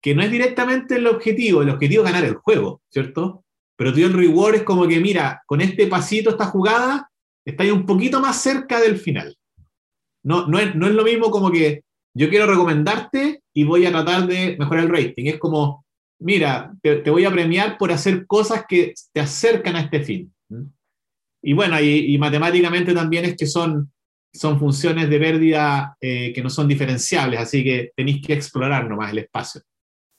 que 0.00 0.14
no 0.14 0.22
es 0.22 0.30
directamente 0.30 0.96
el 0.96 1.06
objetivo, 1.06 1.62
el 1.62 1.70
objetivo 1.70 2.04
es 2.04 2.12
ganar 2.12 2.28
el 2.28 2.34
juego, 2.34 2.82
¿cierto? 2.90 3.44
Pero 3.76 3.92
tú 3.92 4.00
el 4.00 4.12
reward 4.12 4.56
es 4.56 4.62
como 4.62 4.86
que, 4.86 5.00
mira, 5.00 5.42
con 5.46 5.62
este 5.62 5.86
pasito, 5.86 6.30
esta 6.30 6.46
jugada, 6.46 7.10
está 7.44 7.64
un 7.72 7.86
poquito 7.86 8.20
más 8.20 8.40
cerca 8.40 8.80
del 8.80 8.98
final. 8.98 9.34
No, 10.22 10.46
no, 10.46 10.58
es, 10.58 10.74
no 10.74 10.86
es 10.86 10.92
lo 10.92 11.04
mismo 11.04 11.30
como 11.30 11.50
que 11.50 11.82
yo 12.14 12.28
quiero 12.28 12.46
recomendarte 12.46 13.42
y 13.54 13.64
voy 13.64 13.86
a 13.86 13.90
tratar 13.90 14.26
de 14.26 14.56
mejorar 14.58 14.84
el 14.84 14.90
rating. 14.90 15.24
Es 15.24 15.38
como, 15.38 15.86
mira, 16.20 16.72
te, 16.82 17.10
voy 17.10 17.24
a 17.24 17.32
premiar 17.32 17.78
por 17.78 17.90
hacer 17.90 18.26
cosas 18.26 18.64
que 18.68 18.92
te 19.12 19.20
acercan 19.20 19.76
a 19.76 19.80
este 19.80 20.02
fin. 20.02 20.34
Y 21.42 21.54
bueno, 21.54 21.80
y, 21.80 22.14
y 22.14 22.18
matemáticamente 22.18 22.92
también 22.92 23.24
es 23.24 23.36
que 23.36 23.46
son 23.46 23.93
son 24.34 24.58
funciones 24.58 25.08
de 25.08 25.18
pérdida 25.18 25.96
eh, 26.00 26.32
que 26.34 26.42
no 26.42 26.50
son 26.50 26.66
diferenciables, 26.66 27.40
así 27.40 27.62
que 27.62 27.92
tenéis 27.96 28.26
que 28.26 28.32
explorar 28.32 28.88
nomás 28.88 29.12
el 29.12 29.18
espacio. 29.18 29.62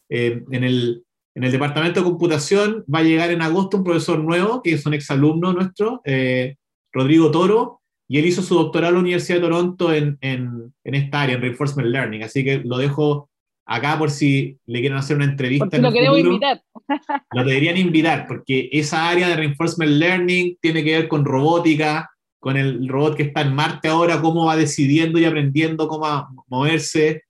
Eh, 0.10 0.42
en, 0.52 0.64
el, 0.64 1.04
en, 1.36 1.44
el, 1.44 1.52
departamento 1.52 2.00
de 2.00 2.06
computación 2.06 2.86
va 2.94 3.00
a 3.00 3.04
llegar 3.04 3.32
en 3.32 3.42
agosto 3.42 3.78
un 3.78 3.84
profesor 3.84 4.20
nuevo, 4.20 4.62
que 4.64 4.74
es 4.74 4.86
un 4.86 4.94
exalumno 4.94 5.52
nuestro, 5.52 6.02
eh, 6.06 6.56
Rodrigo 6.94 7.30
Toro, 7.30 7.82
y 8.08 8.20
él 8.20 8.26
hizo 8.26 8.42
su 8.42 8.56
doctorado 8.56 8.92
en 8.92 8.96
la 8.96 9.02
Universidad 9.02 9.38
de 9.38 9.44
Toronto 9.44 9.94
en, 9.94 10.18
en, 10.22 10.74
en, 10.84 10.96
esta 10.96 11.24
área, 11.24 11.36
en 11.36 11.42
Reinforcement 11.42 11.90
Learning, 11.90 12.24
así 12.24 12.44
que 12.44 12.60
lo 12.64 12.78
dejo 12.78 13.30
acá 13.68 13.98
por 13.98 14.12
si 14.12 14.58
le 14.68 14.80
quieren 14.80 14.98
hacer 14.98 15.18
una 15.18 15.26
entrevista. 15.26 15.78
Lo 15.78 15.92
queremos 15.92 16.20
invitar. 16.20 16.62
Lo 17.32 17.44
deberían 17.44 17.78
invitar, 17.78 18.28
porque 18.28 18.70
esa 18.72 19.10
área 19.10 19.28
de 19.28 19.36
Reinforcement 19.36 19.92
Learning 19.92 20.58
tiene 20.62 20.84
que 20.84 20.98
ver 20.98 21.08
con 21.08 21.26
robótica, 21.26 22.12
con 22.46 22.58
el 22.58 22.88
robot 22.88 23.16
que 23.16 23.24
está 23.24 23.42
en 23.42 23.56
Marte 23.56 23.88
ahora, 23.88 24.22
cómo 24.22 24.46
va 24.46 24.56
decidiendo 24.56 25.18
y 25.18 25.26
aprendiendo 25.26 25.88
cómo 25.88 26.46
moverse, 26.48 27.24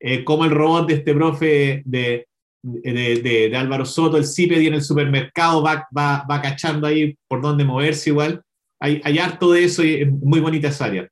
eh, 0.00 0.24
cómo 0.24 0.44
el 0.44 0.50
robot 0.50 0.88
de 0.88 0.94
este 0.94 1.14
profe 1.14 1.82
de, 1.84 2.26
de, 2.64 3.48
de, 3.48 3.56
Álvaro 3.56 3.84
Soto, 3.84 4.16
el 4.16 4.26
CIPED 4.26 4.62
en 4.62 4.74
el 4.74 4.82
supermercado, 4.82 5.62
va, 5.62 5.86
va, 5.96 6.26
va, 6.28 6.42
cachando 6.42 6.88
ahí 6.88 7.16
por 7.28 7.42
dónde 7.42 7.62
moverse 7.64 8.10
igual. 8.10 8.42
Hay, 8.80 9.00
hay 9.04 9.20
harto 9.20 9.52
de 9.52 9.62
eso 9.62 9.84
y 9.84 10.02
es 10.02 10.10
muy 10.10 10.40
bonita 10.40 10.66
esa 10.66 10.86
área. 10.86 11.08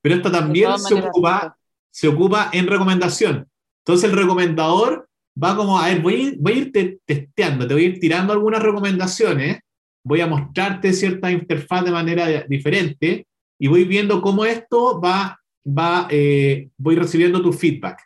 Pero 0.00 0.14
esto 0.14 0.32
también 0.32 0.78
se 0.78 0.94
ocupa, 0.94 1.58
se 1.90 2.08
ocupa 2.08 2.48
en 2.54 2.66
recomendación. 2.66 3.46
Entonces 3.84 4.08
el 4.08 4.16
recomendador 4.16 5.10
va 5.36 5.54
como, 5.54 5.78
a 5.78 5.88
ver, 5.88 6.00
voy, 6.00 6.38
voy 6.40 6.52
a 6.54 6.56
ir 6.56 7.00
testeando, 7.04 7.68
te 7.68 7.74
voy 7.74 7.82
a 7.82 7.88
ir 7.88 8.00
tirando 8.00 8.32
algunas 8.32 8.62
recomendaciones 8.62 9.58
voy 10.04 10.20
a 10.20 10.26
mostrarte 10.26 10.92
cierta 10.92 11.30
interfaz 11.30 11.84
de 11.84 11.90
manera 11.90 12.44
diferente 12.48 13.26
y 13.58 13.68
voy 13.68 13.84
viendo 13.84 14.20
cómo 14.20 14.44
esto 14.44 15.00
va, 15.00 15.40
va 15.66 16.06
eh, 16.10 16.68
voy 16.76 16.96
recibiendo 16.96 17.42
tu 17.42 17.52
feedback. 17.52 18.00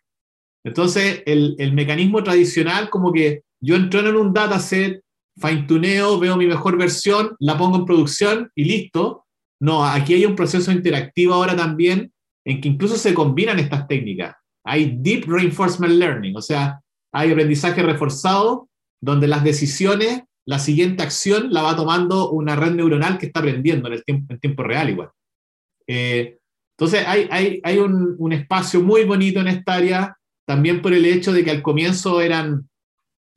Entonces, 0.65 1.23
el, 1.27 1.57
el, 1.59 1.73
mecanismo 1.73 2.23
tradicional, 2.23 2.91
como 2.91 3.13
que 3.13 3.43
yo 3.61 3.77
entro 3.77 4.01
en 4.01 4.17
un 4.17 4.33
dataset, 4.33 5.01
fine-tuneo, 5.41 6.19
veo 6.19 6.37
mi 6.37 6.47
mejor 6.47 6.77
versión, 6.77 7.37
la 7.39 7.57
pongo 7.57 7.77
en 7.77 7.85
producción 7.85 8.51
y 8.55 8.65
listo. 8.65 9.25
No, 9.61 9.85
aquí 9.85 10.15
hay 10.15 10.27
un 10.27 10.37
proceso 10.37 10.71
interactivo 10.71 11.35
ahora 11.35 11.57
también 11.57 12.13
en 12.45 12.61
que 12.61 12.69
incluso 12.69 12.97
se 12.97 13.15
combinan 13.15 13.59
estas 13.59 13.87
técnicas. 13.89 14.37
Hay 14.65 14.99
deep 15.01 15.25
reinforcement 15.27 15.95
learning, 15.95 16.37
o 16.37 16.43
sea, 16.43 16.81
hay 17.13 17.33
aprendizaje 17.33 17.83
reforzado 17.83 18.69
donde 19.01 19.29
las 19.29 19.45
decisiones 19.45 20.23
la 20.49 20.59
siguiente 20.59 21.03
acción 21.03 21.53
la 21.53 21.61
va 21.61 21.77
tomando 21.77 22.31
una 22.31 22.57
red 22.57 22.73
neuronal 22.73 23.19
que 23.19 23.27
está 23.27 23.41
aprendiendo 23.41 23.87
en, 23.87 23.93
el 23.93 24.03
tiempo, 24.03 24.33
en 24.33 24.41
tiempo 24.41 24.63
real 24.63 24.89
igual. 24.89 25.11
Eh, 25.87 26.39
entonces 26.75 27.07
hay, 27.07 27.29
hay, 27.31 27.61
hay 27.63 27.77
un, 27.77 28.17
un, 28.19 28.33
espacio 28.33 28.81
muy 28.81 29.05
bonito 29.05 29.41
en 29.41 29.49
esta 29.49 29.75
área, 29.75 30.17
también 30.47 30.81
por 30.81 30.95
el 30.95 31.05
hecho 31.05 31.35
de 31.35 31.45
que 31.45 31.51
al 31.51 31.61
comienzo 31.61 32.23
eran 32.23 32.67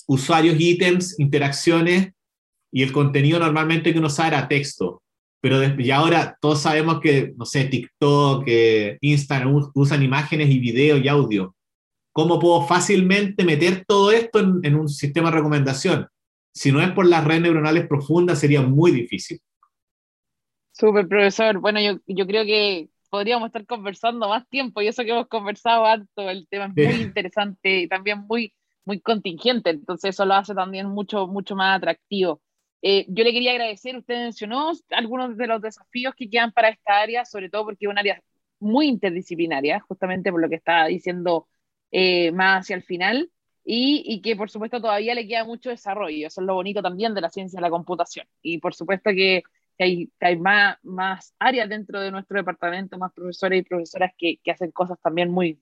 usuarios, 0.07 0.55
ítems, 0.57 1.19
interacciones, 1.19 2.13
y 2.71 2.81
el 2.81 2.93
contenido 2.93 3.39
normalmente 3.39 3.91
que 3.91 3.99
uno 3.99 4.09
sabe 4.09 4.29
era 4.29 4.47
texto. 4.47 5.03
Pero 5.41 5.61
y 5.77 5.91
ahora 5.91 6.37
todos 6.39 6.61
sabemos 6.61 7.01
que, 7.01 7.33
no 7.35 7.43
sé, 7.43 7.65
TikTok, 7.65 8.45
eh, 8.47 8.97
Instagram 9.01 9.69
usan 9.73 10.01
imágenes 10.01 10.49
y 10.49 10.59
video 10.59 10.95
y 10.95 11.09
audio. 11.09 11.53
¿Cómo 12.13 12.39
puedo 12.39 12.65
fácilmente 12.65 13.43
meter 13.43 13.83
todo 13.85 14.13
esto 14.13 14.39
en, 14.39 14.59
en 14.63 14.75
un 14.75 14.87
sistema 14.87 15.29
de 15.29 15.35
recomendación? 15.35 16.07
Si 16.53 16.71
no 16.71 16.81
es 16.81 16.91
por 16.91 17.05
las 17.05 17.23
redes 17.23 17.41
neuronales 17.43 17.87
profundas, 17.87 18.39
sería 18.39 18.61
muy 18.61 18.91
difícil. 18.91 19.39
Súper, 20.71 21.07
profesor. 21.07 21.59
Bueno, 21.59 21.79
yo, 21.79 21.99
yo 22.07 22.25
creo 22.25 22.43
que 22.43 22.89
podríamos 23.09 23.47
estar 23.47 23.65
conversando 23.65 24.29
más 24.29 24.47
tiempo 24.49 24.81
y 24.81 24.87
eso 24.87 25.03
que 25.03 25.11
hemos 25.11 25.27
conversado 25.27 25.85
harto, 25.85 26.29
el 26.29 26.47
tema 26.47 26.73
es 26.75 26.95
muy 26.95 27.01
interesante 27.03 27.81
y 27.81 27.87
también 27.87 28.25
muy, 28.27 28.53
muy 28.85 29.01
contingente, 29.01 29.69
entonces 29.71 30.15
eso 30.15 30.25
lo 30.25 30.33
hace 30.33 30.55
también 30.55 30.87
mucho, 30.87 31.27
mucho 31.27 31.55
más 31.55 31.77
atractivo. 31.77 32.41
Eh, 32.81 33.05
yo 33.09 33.23
le 33.23 33.33
quería 33.33 33.51
agradecer, 33.51 33.97
usted 33.97 34.15
mencionó 34.15 34.71
algunos 34.91 35.37
de 35.37 35.45
los 35.45 35.61
desafíos 35.61 36.15
que 36.15 36.29
quedan 36.29 36.51
para 36.51 36.69
esta 36.69 36.99
área, 36.99 37.25
sobre 37.25 37.49
todo 37.49 37.65
porque 37.65 37.85
es 37.85 37.91
un 37.91 37.99
área 37.99 38.21
muy 38.59 38.87
interdisciplinaria, 38.87 39.81
justamente 39.81 40.31
por 40.31 40.41
lo 40.41 40.49
que 40.49 40.55
estaba 40.55 40.87
diciendo 40.87 41.47
eh, 41.91 42.31
más 42.31 42.61
hacia 42.61 42.77
el 42.77 42.83
final 42.83 43.29
y, 43.63 44.21
que 44.21 44.35
por 44.35 44.49
supuesto 44.49 44.81
todavía 44.81 45.15
le 45.15 45.27
queda 45.27 45.45
mucho 45.45 45.69
desarrollo. 45.69 46.27
Eso 46.27 46.41
es 46.41 46.47
lo 46.47 46.55
bonito 46.55 46.81
también 46.81 47.13
de 47.13 47.21
la 47.21 47.29
ciencia 47.29 47.57
de 47.57 47.61
la 47.61 47.69
computación. 47.69 48.27
Y 48.41 48.59
por 48.59 48.73
supuesto 48.73 49.11
que, 49.11 49.43
hay, 49.79 50.11
hay 50.19 50.37
más, 50.37 50.77
más, 50.83 51.35
áreas 51.39 51.69
dentro 51.69 51.99
de 51.99 52.11
nuestro 52.11 52.37
departamento, 52.37 52.97
más 52.97 53.13
profesores 53.13 53.59
y 53.61 53.63
profesoras 53.63 54.11
que, 54.17 54.37
que, 54.43 54.51
hacen 54.51 54.71
cosas 54.71 54.99
también 55.01 55.31
muy, 55.31 55.61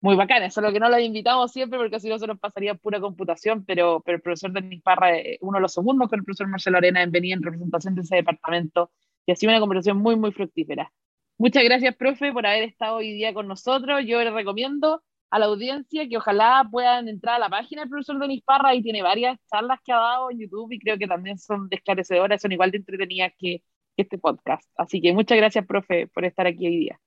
muy 0.00 0.16
bacanas. 0.16 0.54
Solo 0.54 0.72
que 0.72 0.80
no 0.80 0.88
los 0.88 1.00
invitamos 1.00 1.52
siempre 1.52 1.78
porque 1.78 2.00
si 2.00 2.08
no 2.08 2.18
se 2.18 2.26
nos 2.26 2.38
pasaría 2.38 2.74
pura 2.74 3.00
computación, 3.00 3.64
pero, 3.64 4.02
pero 4.04 4.16
el 4.16 4.22
profesor 4.22 4.52
Denis 4.52 4.82
Parra 4.82 5.16
es 5.18 5.38
uno 5.40 5.58
de 5.58 5.62
los 5.62 5.72
segundos 5.72 6.08
con 6.08 6.18
el 6.18 6.24
profesor 6.24 6.48
Marcelo 6.48 6.78
Arena 6.78 7.02
en 7.02 7.10
venir 7.10 7.34
en 7.34 7.42
representación 7.42 7.94
de 7.94 8.02
ese 8.02 8.16
departamento 8.16 8.90
y 9.26 9.32
ha 9.32 9.36
sido 9.36 9.52
una 9.52 9.60
conversación 9.60 9.98
muy, 9.98 10.16
muy 10.16 10.32
fructífera. 10.32 10.92
Muchas 11.38 11.62
gracias, 11.64 11.94
profe, 11.96 12.32
por 12.32 12.46
haber 12.46 12.64
estado 12.64 12.96
hoy 12.96 13.12
día 13.12 13.32
con 13.34 13.46
nosotros. 13.46 14.02
Yo 14.06 14.22
les 14.22 14.32
recomiendo 14.32 15.02
a 15.30 15.38
la 15.38 15.46
audiencia 15.46 16.08
que 16.08 16.16
ojalá 16.16 16.66
puedan 16.70 17.08
entrar 17.08 17.36
a 17.36 17.38
la 17.38 17.48
página 17.48 17.82
del 17.82 17.90
profesor 17.90 18.18
Denis 18.18 18.42
Parra 18.42 18.74
y 18.74 18.82
tiene 18.82 19.02
varias 19.02 19.38
charlas 19.50 19.80
que 19.84 19.92
ha 19.92 19.96
dado 19.96 20.30
en 20.30 20.40
YouTube 20.40 20.72
y 20.72 20.78
creo 20.78 20.98
que 20.98 21.06
también 21.06 21.38
son 21.38 21.68
esclarecedoras, 21.70 22.40
son 22.40 22.52
igual 22.52 22.70
de 22.70 22.78
entretenidas 22.78 23.32
que, 23.38 23.62
este 23.96 24.16
podcast. 24.16 24.64
Así 24.76 25.00
que 25.00 25.12
muchas 25.12 25.36
gracias, 25.36 25.66
profe, 25.66 26.06
por 26.14 26.24
estar 26.24 26.46
aquí 26.46 26.68
hoy 26.68 26.76
día. 26.76 27.00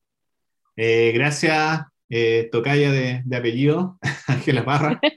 Eh, 0.76 1.14
gracias, 1.14 1.86
eh, 2.10 2.50
Tocaya 2.52 2.92
de, 2.92 3.24
apellido, 3.34 3.98
Ángela 4.28 4.66
Parra. 4.66 5.00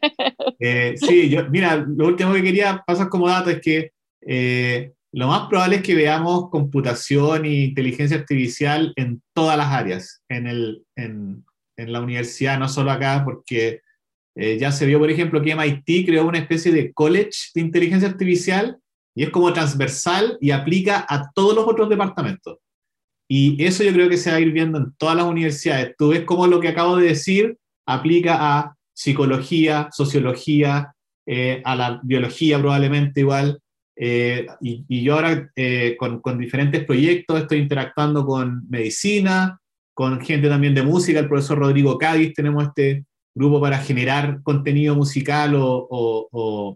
Eh, 0.61 0.95
sí, 0.97 1.29
yo, 1.29 1.51
mira, 1.51 1.77
lo 1.77 2.07
último 2.07 2.33
que 2.33 2.43
quería 2.43 2.83
pasar 2.87 3.09
como 3.09 3.29
dato 3.29 3.51
es 3.51 3.61
que 3.61 3.91
lo 5.13 5.27
más 5.27 5.49
probable 5.49 5.77
es 5.77 5.83
que 5.83 5.95
veamos 5.95 6.49
computación 6.49 7.45
e 7.45 7.65
inteligencia 7.65 8.17
artificial 8.17 8.93
en 8.97 9.21
todas 9.35 9.59
las 9.59 9.67
áreas, 9.67 10.23
en, 10.29 10.47
el, 10.47 10.85
en, 10.97 11.45
en 11.77 11.93
la 11.93 12.01
universidad, 12.01 12.59
no 12.59 12.69
solo 12.69 12.91
acá, 12.91 13.23
porque 13.25 13.81
eh, 14.37 14.59
ya 14.59 14.73
se 14.73 14.87
vio, 14.87 14.99
por 14.99 15.11
ejemplo, 15.11 15.41
que 15.41 15.55
MIT 15.55 16.07
creó 16.07 16.27
una 16.27 16.39
especie 16.39 16.73
de 16.73 16.93
college 16.93 17.51
de 17.55 17.61
inteligencia 17.61 18.09
artificial 18.09 18.79
y 19.15 19.23
es 19.23 19.31
como 19.31 19.53
transversal 19.53 20.39
y 20.41 20.51
aplica 20.51 21.07
a 21.09 21.31
todos 21.33 21.55
los 21.55 21.67
otros 21.67 21.89
departamentos. 21.89 22.59
Y 23.29 23.63
eso 23.65 23.85
yo 23.85 23.93
creo 23.93 24.09
que 24.09 24.17
se 24.17 24.31
va 24.31 24.37
a 24.37 24.41
ir 24.41 24.53
viendo 24.53 24.79
en 24.79 24.93
todas 24.99 25.17
las 25.17 25.25
universidades. 25.25 25.95
Tú 25.97 26.09
ves 26.09 26.25
cómo 26.25 26.47
lo 26.47 26.61
que 26.61 26.69
acabo 26.69 26.97
de 26.97 27.09
decir 27.09 27.57
aplica 27.87 28.37
a 28.59 28.77
psicología, 28.93 29.89
sociología, 29.93 30.95
eh, 31.27 31.63
a 31.65 31.77
la 31.77 32.01
biología 32.03 32.59
probablemente 32.59 33.21
igual. 33.21 33.61
Eh, 33.97 34.47
y, 34.61 34.85
y, 34.89 35.05
yo 35.05 35.15
ahora 35.15 35.49
con, 35.97 36.21
con, 36.21 36.37
diferentes 36.37 36.85
proyectos 36.85 37.43
estoy 37.43 37.59
interactuando 37.59 38.27
con 38.27 38.69
medicina, 38.69 39.61
con 39.95 40.21
gente 40.21 40.49
también 40.49 40.75
de 40.75 40.83
música, 40.83 41.21
el 41.21 41.29
profesor 41.29 41.59
Rodrigo 41.59 41.97
Cádiz, 41.97 42.35
tenemos 42.35 42.65
este 42.65 43.05
grupo 43.35 43.61
para 43.61 43.79
generar 43.79 44.43
contenido 44.43 44.95
musical 44.95 45.55
o, 45.57 45.89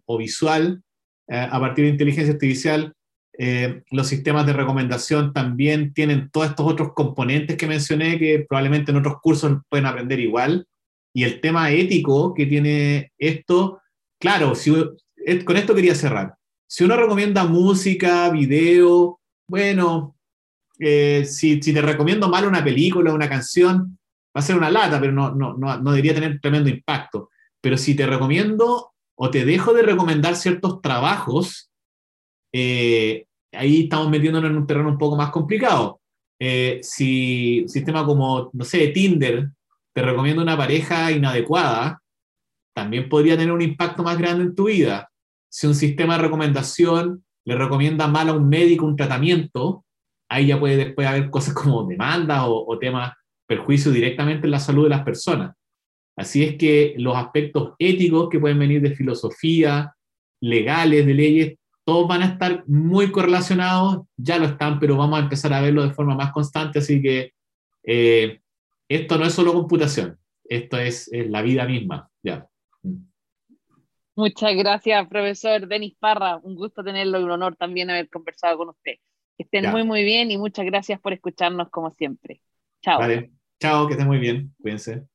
o, 0.07 0.19
visual 0.19 0.83
eh, 1.29 1.49
a 1.51 1.61
partir 1.61 1.85
de 1.85 1.91
inteligencia 1.91 2.33
artificial. 2.33 2.95
Eh, 3.41 3.83
los 3.93 4.09
sistemas 4.09 4.47
de 4.47 4.53
recomendación 4.53 5.33
también 5.33 5.93
tienen 5.95 6.29
todos 6.31 6.49
estos 6.49 6.67
otros 6.67 6.93
componentes 6.95 7.57
que 7.57 7.69
mencioné 7.69 8.19
que 8.19 8.45
probablemente 8.49 8.91
en 8.91 8.99
otros 8.99 9.21
cursos 9.21 9.59
pueden 9.69 9.87
aprender 9.87 10.19
igual. 10.19 10.67
Y 11.15 11.25
el 11.25 11.41
tema 11.41 11.71
ético 11.71 12.35
que 12.35 12.47
tiene 12.47 13.13
esto, 13.19 13.81
claro, 14.21 14.55
si, 14.55 14.73
con 15.45 15.57
esto 15.57 15.75
quería 15.75 15.95
cerrar. 15.95 16.35
Si 16.69 16.85
uno 16.85 16.97
recomienda 16.97 17.45
música, 17.45 18.29
video, 18.31 19.21
bueno, 19.49 20.18
eh, 20.79 21.25
si, 21.25 21.61
si, 21.61 21.73
te 21.73 21.83
recomiendo 21.83 22.29
mal 22.29 22.47
una 22.47 22.63
película, 22.63 23.13
una 23.13 23.29
canción, 23.29 23.99
va 24.37 24.41
a 24.41 24.43
ser 24.43 24.57
una 24.57 24.71
lata, 24.71 25.01
pero 25.01 25.13
no, 25.13 25.35
no, 25.35 25.55
no, 25.55 25.79
no 25.79 25.91
debería 25.91 26.15
tener 26.15 26.41
tremendo 26.41 26.69
impacto. 26.69 27.31
Pero 27.61 27.77
si 27.77 27.95
te 27.95 28.07
recomiendo 28.07 28.93
o 29.17 29.31
te 29.31 29.45
dejo 29.45 29.75
de 29.75 29.83
recomendar 29.83 30.37
ciertos 30.37 30.81
trabajos, 30.81 31.71
eh, 32.53 33.27
ahí 33.53 33.85
estamos 33.85 34.09
metiéndonos 34.11 34.51
en 34.51 34.57
un 34.57 34.67
terreno 34.67 34.91
un 34.91 34.99
poco 34.99 35.17
más 35.17 35.31
complicado. 35.31 36.01
Eh, 36.41 36.79
si 36.83 37.65
sistema 37.67 38.05
como, 38.05 38.51
no 38.53 38.65
sé, 38.65 38.89
Tinder 38.89 39.51
te 39.93 40.03
recomienda 40.03 40.43
una 40.43 40.57
pareja 40.57 41.11
inadecuada, 41.11 42.01
también 42.73 43.09
podría 43.09 43.37
tener 43.37 43.53
un 43.53 43.63
impacto 43.63 44.05
más 44.05 44.17
grande 44.19 44.45
en 44.45 44.55
tu 44.55 44.67
vida. 44.67 45.11
Si 45.51 45.67
un 45.67 45.75
sistema 45.75 46.17
de 46.17 46.23
recomendación 46.23 47.25
le 47.45 47.57
recomienda 47.57 48.07
mal 48.07 48.29
a 48.29 48.35
un 48.35 48.49
médico 48.49 48.87
un 48.87 48.95
tratamiento, 48.95 49.85
ahí 50.29 50.47
ya 50.47 50.61
puede 50.61 50.77
después 50.77 51.07
haber 51.07 51.31
cosas 51.31 51.55
como 51.55 51.85
demandas 51.85 52.45
o, 52.47 52.79
temas 52.79 53.13
perjuicios 53.47 53.95
directamente 53.95 54.47
en 54.47 54.51
la 54.51 54.61
salud 54.61 54.85
de 54.85 54.91
las 54.91 55.03
personas. 55.03 55.55
Así 56.17 56.45
es 56.45 56.57
que 56.57 56.95
los 56.99 57.17
aspectos 57.17 57.75
éticos 57.79 58.29
que 58.29 58.41
pueden 58.41 58.59
venir 58.59 58.83
de 58.83 58.95
filosofía, 58.95 59.95
legales, 60.41 61.07
de 61.07 61.15
leyes, 61.15 61.55
todos 61.85 62.07
van 62.07 62.23
a 62.23 62.27
estar 62.27 62.65
muy 62.67 63.11
correlacionados, 63.11 64.07
ya 64.17 64.39
lo 64.39 64.45
están, 64.45 64.79
pero 64.79 64.97
vamos 64.97 65.19
a 65.19 65.23
empezar 65.23 65.53
a 65.55 65.63
verlo 65.63 65.83
de 65.83 65.95
forma 65.95 66.15
más 66.15 66.33
constante, 66.33 66.81
así 66.81 67.01
que 67.01 67.33
eh, 67.83 68.41
esto 68.89 69.17
no 69.17 69.25
es 69.25 69.33
solo 69.33 69.55
computación, 69.55 70.19
esto 70.45 70.77
es, 70.77 71.11
la 71.13 71.41
vida 71.41 71.65
misma. 71.65 72.11
Ya. 72.23 72.47
Muchas 74.17 74.55
gracias, 74.57 75.09
profesor 75.09 75.67
Denis 75.67 75.95
Parra. 75.99 76.37
Un 76.39 76.57
gusto 76.57 76.83
tenerlo 76.83 77.21
y 77.21 77.23
un 77.23 77.31
honor 77.31 77.57
también 77.57 77.89
haber 77.89 78.11
conversado 78.11 78.59
con 78.59 78.71
usted. 78.71 78.97
Que 79.39 79.45
estén 79.45 79.71
muy, 79.71 79.85
muy 79.85 80.05
bien 80.05 80.31
y 80.31 80.37
muchas 80.37 80.67
gracias 80.67 81.01
por 81.01 81.13
escucharnos 81.13 81.71
como 81.71 81.93
siempre. 81.93 82.43
Chao. 82.83 82.99
Vale. 82.99 83.31
Chao, 83.61 83.87
que 83.87 83.95
estén 83.95 84.09
muy 84.09 84.19
bien. 84.19 84.55
Cuídense. 84.61 85.07